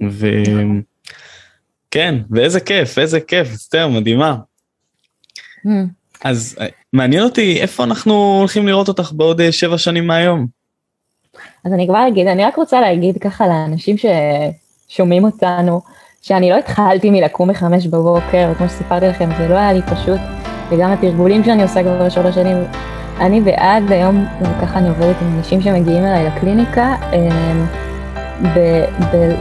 וכן 0.00 2.14
ואיזה 2.30 2.60
כיף 2.60 2.98
איזה 2.98 3.20
כיף 3.20 3.52
אסתר 3.52 3.88
מדהימה. 3.88 4.36
Mm. 5.66 5.70
אז 6.24 6.56
אה, 6.60 6.66
מעניין 6.92 7.22
אותי 7.22 7.60
איפה 7.60 7.84
אנחנו 7.84 8.38
הולכים 8.38 8.68
לראות 8.68 8.88
אותך 8.88 9.12
בעוד 9.12 9.40
אה, 9.40 9.52
שבע 9.52 9.78
שנים 9.78 10.06
מהיום. 10.06 10.46
אז 11.64 11.72
אני 11.72 11.86
כבר 11.86 12.08
אגיד, 12.08 12.26
אני 12.26 12.44
רק 12.44 12.56
רוצה 12.56 12.80
להגיד 12.80 13.18
ככה 13.18 13.46
לאנשים 13.46 13.96
ששומעים 14.88 15.24
אותנו, 15.24 15.80
שאני 16.22 16.50
לא 16.50 16.58
התחלתי 16.58 17.10
מלקום 17.10 17.48
בחמש 17.48 17.86
בבוקר, 17.86 18.52
כמו 18.58 18.68
שסיפרתי 18.68 19.06
לכם, 19.06 19.30
זה 19.38 19.48
לא 19.48 19.54
היה 19.54 19.72
לי 19.72 19.82
פשוט, 19.82 20.20
וגם 20.70 20.92
התרגולים 20.92 21.44
שאני 21.44 21.62
עושה 21.62 21.82
כבר 21.82 22.08
שלוש 22.08 22.34
שנים, 22.34 22.56
אני 23.20 23.40
בעד 23.40 23.92
היום, 23.92 24.24
וככה 24.40 24.78
אני 24.78 24.88
עובדת 24.88 25.16
עם 25.22 25.38
אנשים 25.38 25.60
שמגיעים 25.60 26.04
אליי 26.04 26.24
לקליניקה, 26.24 26.94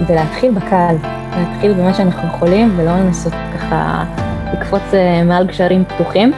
ולהתחיל 0.07 0.51
בקהל, 0.51 0.95
להתחיל 1.37 1.73
במה 1.73 1.93
שאנחנו 1.93 2.27
יכולים, 2.27 2.73
ולא 2.77 2.91
לנסות 2.91 3.33
ככה 3.53 4.03
לקפוץ 4.53 4.93
אה, 4.93 5.23
מעל 5.23 5.47
גשרים 5.47 5.83
פתוחים. 5.85 6.31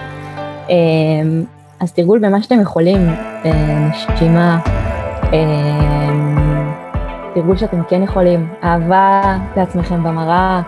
אמ, 0.69 1.43
אז 1.79 1.91
תרגול 1.91 2.19
במה 2.19 2.41
שאתם 2.41 2.61
יכולים, 2.61 3.09
אה, 3.45 3.89
נשימה, 3.89 4.59
תרגול 7.33 7.57
שאתם 7.57 7.83
כן 7.89 8.03
יכולים, 8.03 8.47
אהבה 8.63 9.21
לעצמכם 9.55 10.03
במראה, 10.03 10.61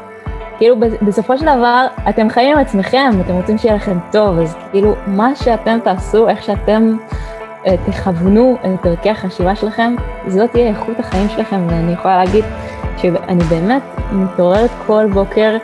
כאילו 0.57 0.75
בסופו 1.01 1.37
של 1.37 1.45
דבר 1.45 1.85
אתם 2.09 2.29
חיים 2.29 2.57
עם 2.57 2.61
עצמכם, 2.61 3.11
אתם 3.25 3.33
רוצים 3.33 3.57
שיהיה 3.57 3.75
לכם 3.75 3.97
טוב, 4.11 4.39
אז 4.39 4.55
כאילו 4.71 4.95
מה 5.07 5.35
שאתם 5.35 5.77
תעשו, 5.83 6.29
איך 6.29 6.43
שאתם 6.43 6.97
אה, 7.01 7.34
תכוונו 7.85 8.57
את 8.65 8.85
ערכי 8.85 9.09
החשיבה 9.09 9.55
שלכם, 9.55 9.95
זאת 10.27 10.51
תהיה 10.51 10.67
איכות 10.67 10.99
החיים 10.99 11.29
שלכם, 11.29 11.67
ואני 11.67 11.93
יכולה 11.93 12.17
להגיד 12.17 12.45
שאני 12.97 13.43
באמת 13.43 13.81
מתעוררת 14.11 14.69
כל 14.87 15.05
בוקר 15.13 15.57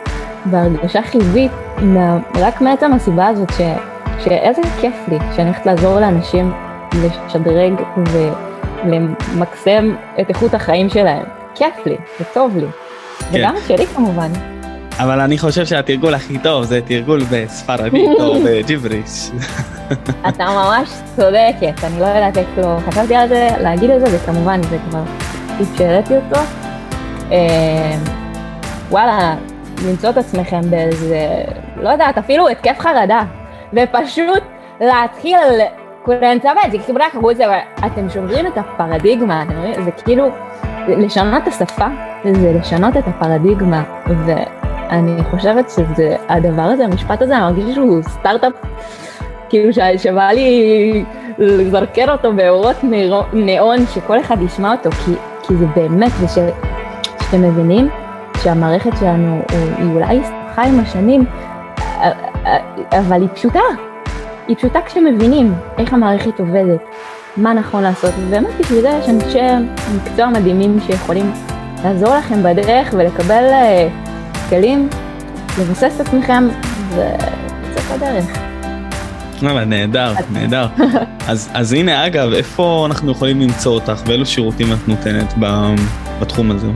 בהרגשה 0.44 1.02
חיובית, 1.02 1.52
רק 2.34 2.60
מעצם 2.60 2.92
הסיבה 2.92 3.26
הזאת 3.26 3.52
ש... 3.52 3.60
שאיזה 4.24 4.62
כיף 4.80 4.94
לי 5.08 5.18
שאני 5.36 5.48
הולכת 5.48 5.66
לעזור 5.66 6.00
לאנשים 6.00 6.52
לשדרג 6.94 7.72
ולמקסם 8.84 9.94
את 10.20 10.28
איכות 10.28 10.54
החיים 10.54 10.88
שלהם. 10.88 11.24
כיף 11.54 11.86
לי, 11.86 11.96
זה 12.18 12.24
טוב 12.34 12.56
לי. 12.56 12.66
כן. 13.18 13.26
וגם 13.32 13.54
שלי 13.66 13.86
כמובן. 13.86 14.51
אבל 14.98 15.20
אני 15.20 15.38
חושב 15.38 15.66
שהתרגול 15.66 16.14
הכי 16.14 16.38
טוב 16.38 16.64
זה 16.64 16.80
תרגול 16.84 17.20
בספרדית 17.30 18.10
או 18.20 18.34
בג'יבריש. 18.44 19.30
אתה 20.28 20.44
ממש 20.44 20.90
צודקת, 21.16 21.84
אני 21.84 22.00
לא 22.00 22.06
יודעת 22.06 22.36
איך 22.36 22.48
לא 22.56 22.78
חשבתי 22.86 23.14
על 23.14 23.28
זה, 23.28 23.48
להגיד 23.60 23.90
את 23.90 24.00
זה, 24.00 24.16
וכמובן 24.16 24.62
זה 24.62 24.76
כבר 24.90 25.02
טיפ 25.58 25.68
שהעליתי 25.78 26.14
אותו. 26.16 26.40
אה, 27.32 27.96
וואלה, 28.90 29.34
למצוא 29.88 30.10
את 30.10 30.16
עצמכם 30.16 30.60
באיזה, 30.70 31.26
לא 31.76 31.88
יודעת, 31.88 32.18
אפילו 32.18 32.48
התקף 32.48 32.78
חרדה, 32.78 33.22
ופשוט 33.72 34.42
להתחיל 34.80 35.38
צבא, 36.40 36.60
זה 36.72 36.78
כאילו 36.78 36.98
רק 37.00 37.36
זה, 37.36 37.44
אתם 37.86 38.10
שוברים 38.10 38.46
את 38.46 38.58
הפרדיגמה, 38.58 39.42
אתם 39.42 39.58
מבינים? 39.58 39.84
זה 39.84 39.90
כאילו 39.90 40.28
לשנות 40.88 41.42
את 41.42 41.48
השפה, 41.48 41.86
זה 42.24 42.52
לשנות 42.52 42.96
את 42.96 43.04
הפרדיגמה, 43.08 43.82
ואני 44.92 45.24
חושבת 45.30 45.70
שזה, 45.70 46.16
הדבר 46.28 46.62
הזה, 46.62 46.84
המשפט 46.84 47.22
הזה, 47.22 47.36
אני 47.36 47.42
מרגיש 47.42 47.74
שהוא 47.74 48.02
סטארט-אפ, 48.02 48.52
כאילו 49.48 49.70
שווה 49.96 50.32
לי 50.32 51.04
לזרקר 51.38 52.12
אותו 52.12 52.32
באורות 52.32 52.76
ניאון, 53.32 53.86
שכל 53.94 54.20
אחד 54.20 54.42
ישמע 54.42 54.72
אותו, 54.72 54.90
כי, 54.90 55.12
כי 55.42 55.56
זה 55.56 55.66
באמת, 55.66 56.12
זה 56.20 56.28
שאתם 56.28 57.42
מבינים 57.42 57.88
שהמערכת 58.42 58.90
שלנו 59.00 59.42
היא 59.78 59.94
אולי 59.94 60.20
הסתבכה 60.20 60.62
עם 60.62 60.80
השנים, 60.80 61.24
אבל 62.92 63.20
היא 63.20 63.28
פשוטה. 63.34 63.60
היא 64.48 64.56
פשוטה 64.56 64.80
כשמבינים 64.86 65.54
איך 65.78 65.92
המערכת 65.92 66.40
עובדת, 66.40 66.80
מה 67.36 67.52
נכון 67.52 67.82
לעשות, 67.82 68.10
ובאמת 68.18 68.60
בשביל 68.60 68.80
זה 68.80 68.88
יש 68.88 69.08
אנשי 69.08 69.38
מקצוע 69.96 70.26
מדהימים 70.26 70.78
שיכולים 70.86 71.32
לעזור 71.84 72.14
לכם 72.14 72.42
בדרך 72.42 72.94
ולקבל 72.96 73.44
uh, 73.50 74.01
כלים, 74.52 74.88
לבסס 75.60 75.92
את 75.96 76.00
עצמכם 76.00 76.48
ולצאת 76.94 77.84
לדרך. 77.96 78.24
וואלה, 79.42 79.64
נהדר, 79.64 80.12
נהדר. 80.32 80.66
אז, 81.28 81.50
אז 81.54 81.72
הנה, 81.72 82.06
אגב, 82.06 82.32
איפה 82.32 82.86
אנחנו 82.86 83.12
יכולים 83.12 83.40
למצוא 83.40 83.74
אותך 83.74 84.02
ואילו 84.06 84.26
שירותים 84.26 84.72
את 84.72 84.88
נותנת 84.88 85.34
בתחום 86.20 86.50
הזה? 86.50 86.66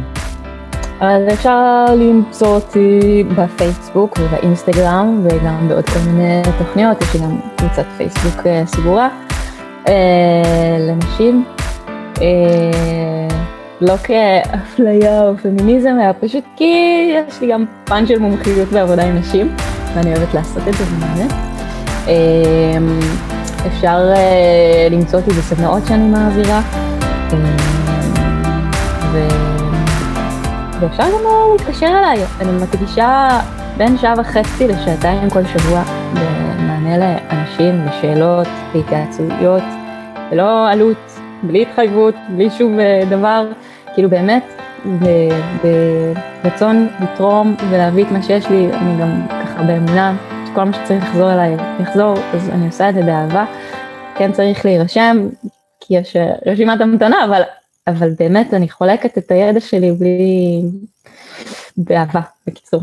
אז 1.01 1.23
אפשר 1.33 1.85
למצוא 1.97 2.49
אותי 2.49 3.25
בפייסבוק 3.37 4.19
ובאינסטגרם 4.21 5.21
וגם 5.25 5.69
בעוד 5.69 5.87
כל 5.87 5.99
מיני 5.99 6.43
תוכניות, 6.59 7.03
יש 7.03 7.15
לי 7.15 7.21
גם 7.21 7.39
קבוצת 7.57 7.87
פייסבוק 7.97 8.47
אה, 8.47 8.63
סגורה 8.67 9.09
אה, 9.89 10.77
לנשים. 10.79 11.45
אה, 13.83 13.87
לא 13.87 13.97
כאפליה 13.97 15.23
או 15.23 15.37
פמיניזם, 15.37 15.97
אלא 16.03 16.13
פשוט 16.21 16.45
כי 16.57 16.75
יש 17.29 17.41
לי 17.41 17.53
גם 17.53 17.65
פן 17.85 18.07
של 18.07 18.19
מומחיות 18.19 18.69
בעבודה 18.69 19.05
עם 19.05 19.17
נשים, 19.17 19.57
ואני 19.95 20.17
אוהבת 20.17 20.35
לעשות 20.35 20.69
את 20.69 20.75
זה 20.75 20.85
במענה. 20.85 21.27
אפשר 23.67 23.99
למצוא 24.91 25.19
אותי 25.21 25.31
בסדנאות 25.31 25.83
שאני 25.89 26.09
מעבירה. 26.09 26.61
ואפשר 30.81 31.03
גם 31.03 31.21
להתקשר 31.53 31.87
אליי, 31.87 32.19
אני 32.41 32.51
מקדישה 32.63 33.41
בין 33.77 33.99
שעה 33.99 34.15
וחצי 34.19 34.69
לשעתיים 34.69 35.31
כל 35.31 35.45
שבוע 35.45 35.83
במענה 36.15 36.99
לאנשים, 36.99 37.87
לשאלות, 37.87 38.49
להתייעצויות, 38.75 39.63
ללא 40.33 40.71
עלות, 40.71 41.16
בלי 41.47 41.63
התחייבות, 41.63 42.15
בלי 42.29 42.51
שום 42.51 42.81
אה, 42.81 43.03
דבר, 43.11 43.49
כאילו 43.95 44.11
באמת, 44.11 44.45
ברצון 46.43 46.89
לתרום 47.03 47.57
ולהביא 47.71 48.05
את 48.05 48.11
מה 48.11 48.23
שיש 48.23 48.51
לי, 48.51 48.73
אני 48.73 49.01
גם 49.01 49.27
ככה 49.29 49.63
באמונה 49.63 50.17
שכל 50.47 50.65
מה 50.65 50.73
שצריך 50.73 51.05
לחזור 51.05 51.33
אליי 51.33 51.57
יחזור, 51.81 52.15
אז 52.35 52.49
אני 52.49 52.67
עושה 52.67 52.89
את 52.89 52.95
זה 52.95 53.03
באהבה. 53.03 53.45
כן 54.19 54.33
צריך 54.33 54.65
להירשם, 54.65 55.29
כי 55.81 55.97
יש 55.97 56.17
אה, 56.17 56.33
רשימת 56.47 56.81
המתנה, 56.81 57.25
אבל 57.25 57.43
אבל 57.87 58.11
באמת 58.19 58.55
אני 58.55 58.69
חולקת 58.69 59.19
את 59.19 59.31
הידע 59.31 59.61
שלי 59.61 59.93
בלי... 59.93 60.63
באהבה, 61.77 62.21
בקיצור. 62.47 62.81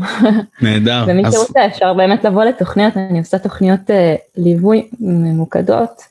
נהדר. 0.62 1.04
ומי 1.08 1.26
אז... 1.26 1.32
שרוצה 1.32 1.66
אפשר 1.66 1.94
באמת 1.94 2.24
לבוא 2.24 2.44
לתוכניות, 2.44 2.96
אני 2.96 3.18
עושה 3.18 3.38
תוכניות 3.38 3.80
uh, 3.80 3.92
ליווי 4.36 4.88
ממוקדות 5.00 6.02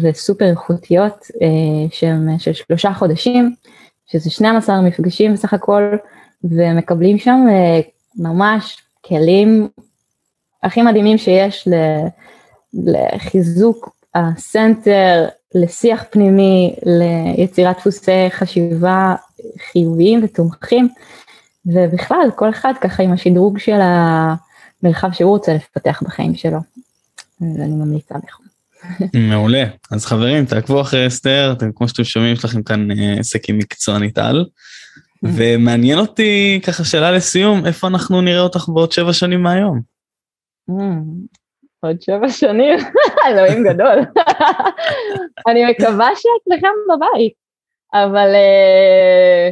וסופר 0.00 0.44
איכותיות 0.44 1.22
uh, 1.22 1.94
שהם 1.94 2.28
של 2.38 2.52
שלושה 2.52 2.92
חודשים, 2.94 3.54
שזה 4.06 4.30
12 4.30 4.80
מפגשים 4.80 5.32
בסך 5.32 5.54
הכל, 5.54 5.96
ומקבלים 6.44 7.18
שם 7.18 7.46
uh, 7.48 7.84
ממש 8.16 8.76
כלים 9.04 9.68
הכי 10.62 10.82
מדהימים 10.82 11.18
שיש 11.18 11.68
לחיזוק 12.74 13.96
הסנטר, 14.14 15.26
לשיח 15.54 16.04
פנימי, 16.10 16.74
ליצירת 16.82 17.76
דפוסי 17.78 18.30
חשיבה 18.30 19.14
חיוביים 19.72 20.24
ותומכים, 20.24 20.88
ובכלל 21.66 22.28
כל 22.36 22.50
אחד 22.50 22.72
ככה 22.80 23.02
עם 23.02 23.12
השדרוג 23.12 23.58
של 23.58 23.80
המרחב 23.82 25.12
שהוא 25.12 25.30
רוצה 25.30 25.54
לפתח 25.54 26.02
בחיים 26.06 26.34
שלו. 26.34 26.58
אז 27.40 27.60
אני 27.60 27.74
ממליצה 27.74 28.14
בכלל. 28.18 28.43
מעולה. 29.14 29.64
אז 29.90 30.06
חברים, 30.06 30.44
תעקבו 30.44 30.80
אחרי 30.80 31.06
אסתר, 31.06 31.54
אתם 31.56 31.70
כמו 31.74 31.88
שאתם 31.88 32.04
שומעים, 32.04 32.32
יש 32.32 32.44
לכם 32.44 32.62
כאן 32.62 32.90
אה, 32.90 33.14
עסק 33.18 33.48
עם 33.48 33.58
מקצוענית 33.58 34.18
על. 34.18 34.44
ומעניין 35.22 35.98
אותי 35.98 36.60
ככה 36.66 36.84
שאלה 36.84 37.12
לסיום, 37.12 37.66
איפה 37.66 37.86
אנחנו 37.86 38.20
נראה 38.20 38.40
אותך 38.40 38.68
בעוד 38.68 38.92
שבע 38.92 39.12
שנים 39.12 39.42
מהיום? 39.42 39.80
עוד 41.80 42.02
שבע 42.02 42.28
שנים, 42.28 42.78
אלוהים 43.28 43.64
גדול. 43.64 43.98
אני 45.48 45.70
מקווה 45.70 46.08
שאצלכם 46.16 46.74
בבית, 46.88 47.32
אבל 47.94 48.34
אה, 48.34 49.50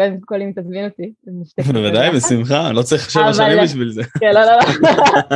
קודם 0.00 0.20
כל 0.20 0.42
אם 0.42 0.52
תזמין 0.56 0.84
אותי. 0.84 1.12
בוודאי, 1.72 2.10
בשמחה, 2.10 2.72
לא 2.72 2.82
צריך 2.82 3.10
שבע 3.10 3.32
שנים 3.32 3.58
בשביל 3.62 3.90
זה. 3.90 4.02
כן, 4.20 4.34
לא, 4.34 4.40
לא, 4.40 4.52
לא. 4.52 4.62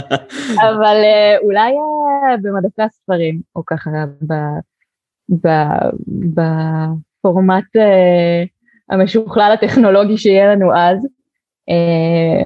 אבל 0.68 0.96
אה, 1.04 1.36
אולי 1.42 1.72
אה, 1.72 2.36
במדפי 2.42 2.82
הספרים, 2.82 3.40
או 3.56 3.62
ככה 3.66 3.90
בפורמט 6.08 7.64
המשוכלל 8.90 9.56
הטכנולוגי 9.58 10.18
שיהיה 10.18 10.54
לנו 10.54 10.76
אז. 10.76 11.06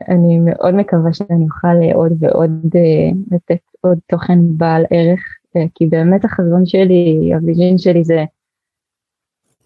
אני 0.09 0.39
מאוד 0.39 0.75
מקווה 0.75 1.13
שאני 1.13 1.45
אוכל 1.45 1.93
עוד 1.95 2.13
ועוד 2.21 2.75
לתת 3.31 3.61
עוד 3.81 3.99
תוכן 4.07 4.39
בעל 4.57 4.85
ערך, 4.91 5.21
אה, 5.57 5.65
כי 5.75 5.87
באמת 5.87 6.25
החזון 6.25 6.67
שלי, 6.67 7.31
הוויז'ין 7.35 7.79
שלי 7.79 8.05
זה 8.05 8.25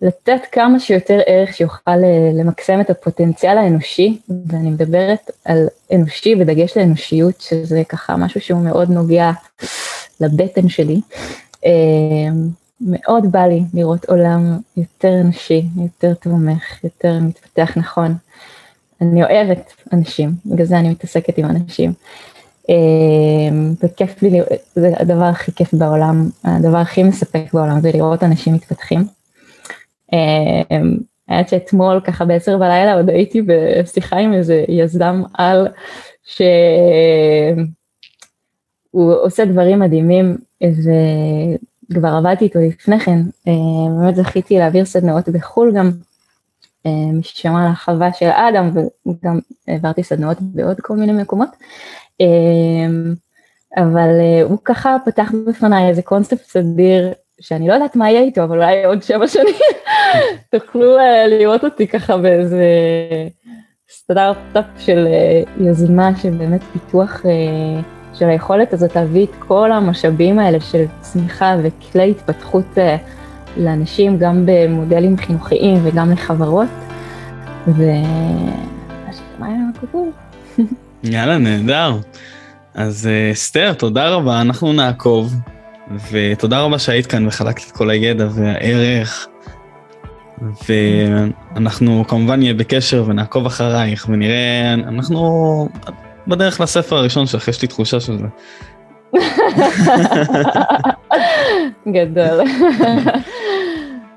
לתת 0.03 0.41
כמה 0.53 0.81
שיותר 0.81 1.21
ערך 1.27 1.55
שיוכל 1.55 1.91
אה, 1.91 2.31
למקסם 2.35 2.81
את 2.81 2.91
הפוטנציאל 2.91 3.59
האנושי, 3.59 4.19
ואני 4.47 4.71
מדברת 4.71 5.31
על 5.45 5.67
אנושי 5.93 6.35
בדגש 6.35 6.77
לאנושיות, 6.77 7.41
שזה 7.41 7.83
ככה 7.89 8.17
משהו 8.17 8.41
שהוא 8.41 8.61
מאוד 8.61 8.91
נוגע 8.91 9.31
לבטן 10.21 10.69
שלי. 10.69 11.01
אה, 11.67 11.71
מאוד 12.81 13.33
בא 13.33 13.47
לי 13.47 13.63
לראות 13.75 14.05
עולם 14.05 14.59
יותר 14.77 15.21
אנושי, 15.21 15.63
יותר 15.83 16.15
תומך, 16.15 16.85
יותר 16.85 17.19
מתפתח 17.21 17.73
נכון. 17.77 18.15
אני 19.01 19.25
אוהבת 19.25 19.73
אנשים, 19.93 20.31
בגלל 20.47 20.67
זה 20.67 20.79
אני 20.79 20.89
מתעסקת 20.89 21.39
עם 21.39 21.45
אנשים. 21.45 21.93
אמ, 22.69 23.75
וכיף 23.83 24.23
לי, 24.23 24.41
זה 24.75 24.93
הדבר 24.97 25.25
הכי 25.25 25.53
כיף 25.53 25.75
בעולם, 25.75 26.29
הדבר 26.45 26.77
הכי 26.77 27.03
מספק 27.03 27.45
בעולם 27.53 27.81
זה 27.81 27.91
לראות 27.95 28.23
אנשים 28.23 28.55
מתפתחים. 28.55 29.22
אמ, 30.13 30.97
האמת 31.29 31.49
שאתמול 31.49 32.01
ככה 32.05 32.25
בעשר 32.25 32.59
בלילה 32.59 32.95
עוד 32.95 33.11
הייתי 33.11 33.43
בשיחה 33.43 34.17
עם 34.17 34.33
איזה 34.33 34.65
יזם 34.69 35.23
על 35.35 35.69
שהוא 36.25 36.45
עושה 38.95 39.45
דברים 39.45 39.79
מדהימים 39.79 40.37
וכבר 41.91 42.09
עבדתי 42.09 42.45
איתו 42.45 42.59
לפני 42.59 43.01
כן, 43.01 43.21
אמ, 43.47 43.99
באמת 44.01 44.17
זכיתי 44.17 44.59
להעביר 44.59 44.85
סדנאות 44.85 45.29
בחו"ל 45.29 45.73
גם, 45.77 45.91
מי 46.85 47.23
ששמע 47.23 47.63
על 47.63 47.69
החווה 47.73 48.13
של 48.13 48.29
אדם 48.29 48.71
וגם 49.07 49.39
העברתי 49.69 50.03
סדנאות 50.03 50.37
בעוד 50.41 50.81
כל 50.81 50.97
מיני 50.97 51.13
מקומות. 51.13 51.49
אמ, 52.21 53.15
אבל 53.77 54.21
אה, 54.21 54.43
הוא 54.43 54.59
ככה 54.65 54.97
פתח 55.05 55.33
בפניי 55.47 55.89
איזה 55.89 56.03
קונספט 56.03 56.45
סדיר 56.45 57.13
שאני 57.43 57.68
לא 57.68 57.74
יודעת 57.74 57.97
מה 57.97 58.11
יהיה 58.11 58.20
איתו, 58.20 58.45
אבל 58.45 58.57
אולי 58.57 58.84
עוד 58.84 59.03
שבע 59.03 59.28
שנים 59.28 59.55
תוכלו 60.53 60.99
אה, 60.99 61.26
לראות 61.26 61.64
אותי 61.64 61.86
ככה 61.86 62.16
באיזה 62.16 62.64
סטארט-אפ 63.90 64.64
של 64.78 65.07
אה, 65.07 65.64
יוזמה 65.66 66.11
שבאמת 66.22 66.61
פיתוח 66.72 67.20
של 68.14 68.28
היכולת 68.28 68.72
הזאת 68.72 68.97
להביא 68.97 69.26
את 69.26 69.34
כל 69.38 69.72
המשאבים 69.72 70.38
האלה 70.38 70.61
של 70.61 70.84
צמיחה 71.01 71.57
וכלי 71.62 72.11
התפתחות 72.11 72.78
לאנשים, 73.57 74.18
גם 74.18 74.47
במודלים 74.47 75.16
חינוכיים 75.16 75.80
וגם 75.82 76.12
לחברות. 76.12 76.68
והשמיים 77.66 79.72
הכבוד. 79.76 80.09
יאללה, 81.05 81.38
נהדר. 81.38 81.97
אז 82.74 83.07
אה, 83.07 83.32
אסתר, 83.32 83.72
תודה 83.72 84.09
רבה, 84.09 84.40
אנחנו 84.40 84.72
נעקוב, 84.72 85.34
ותודה 86.11 86.61
רבה 86.61 86.78
שהיית 86.78 87.07
כאן 87.07 87.26
וחלקת 87.26 87.62
את 87.66 87.70
כל 87.70 87.90
הידע 87.90 88.26
והערך, 88.30 89.26
ואנחנו 90.68 92.05
כמובן 92.09 92.38
נהיה 92.38 92.55
בקשר 92.55 93.05
ונעקוב 93.07 93.47
אחרייך 93.47 94.07
ונראה, 94.09 94.74
אנחנו 94.74 95.68
בדרך 96.28 96.61
לספר 96.61 96.97
הראשון 96.97 97.26
שלך, 97.26 97.49
יש 97.49 97.62
לי 97.62 97.68
תחושה 97.68 98.01
של 98.01 98.18
זה. 98.18 98.26
גדול. 101.93 102.40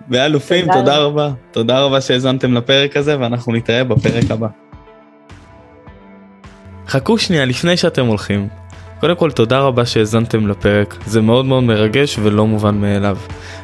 ואלופים, 0.10 0.66
תודה, 0.66 0.80
תודה 0.80 0.98
רבה. 0.98 1.32
תודה 1.52 1.80
רבה 1.80 2.02
שהאזנתם 2.02 2.54
לפרק 2.54 2.98
הזה, 2.98 3.20
ואנחנו 3.20 3.54
נתראה 3.54 3.84
בפרק 3.84 4.32
הבא. 4.32 4.48
חכו 6.88 7.18
שנייה 7.18 7.46
לפני 7.46 7.78
שאתם 7.78 8.06
הולכים. 8.06 8.48
קודם 9.06 9.18
כל 9.18 9.32
תודה 9.32 9.60
רבה 9.60 9.86
שהאזנתם 9.86 10.48
לפרק, 10.48 10.96
זה 11.06 11.22
מאוד 11.22 11.46
מאוד 11.46 11.64
מרגש 11.64 12.20
ולא 12.24 12.48
מובן 12.48 12.76
מאליו. 12.76 13.18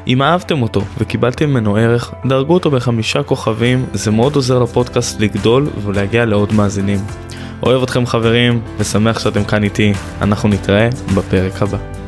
אם 0.07 0.21
אהבתם 0.21 0.61
אותו 0.61 0.81
וקיבלתם 0.97 1.49
ממנו 1.49 1.75
ערך, 1.75 2.13
דרגו 2.25 2.53
אותו 2.53 2.71
בחמישה 2.71 3.23
כוכבים, 3.23 3.85
זה 3.93 4.11
מאוד 4.11 4.35
עוזר 4.35 4.59
לפודקאסט 4.59 5.19
לגדול 5.19 5.67
ולהגיע 5.83 6.25
לעוד 6.25 6.53
מאזינים. 6.53 6.99
אוהב 7.63 7.83
אתכם 7.83 8.05
חברים, 8.05 8.61
ושמח 8.77 9.19
שאתם 9.19 9.43
כאן 9.43 9.63
איתי, 9.63 9.93
אנחנו 10.21 10.49
נתראה 10.49 10.89
בפרק 11.15 11.61
הבא. 11.61 12.00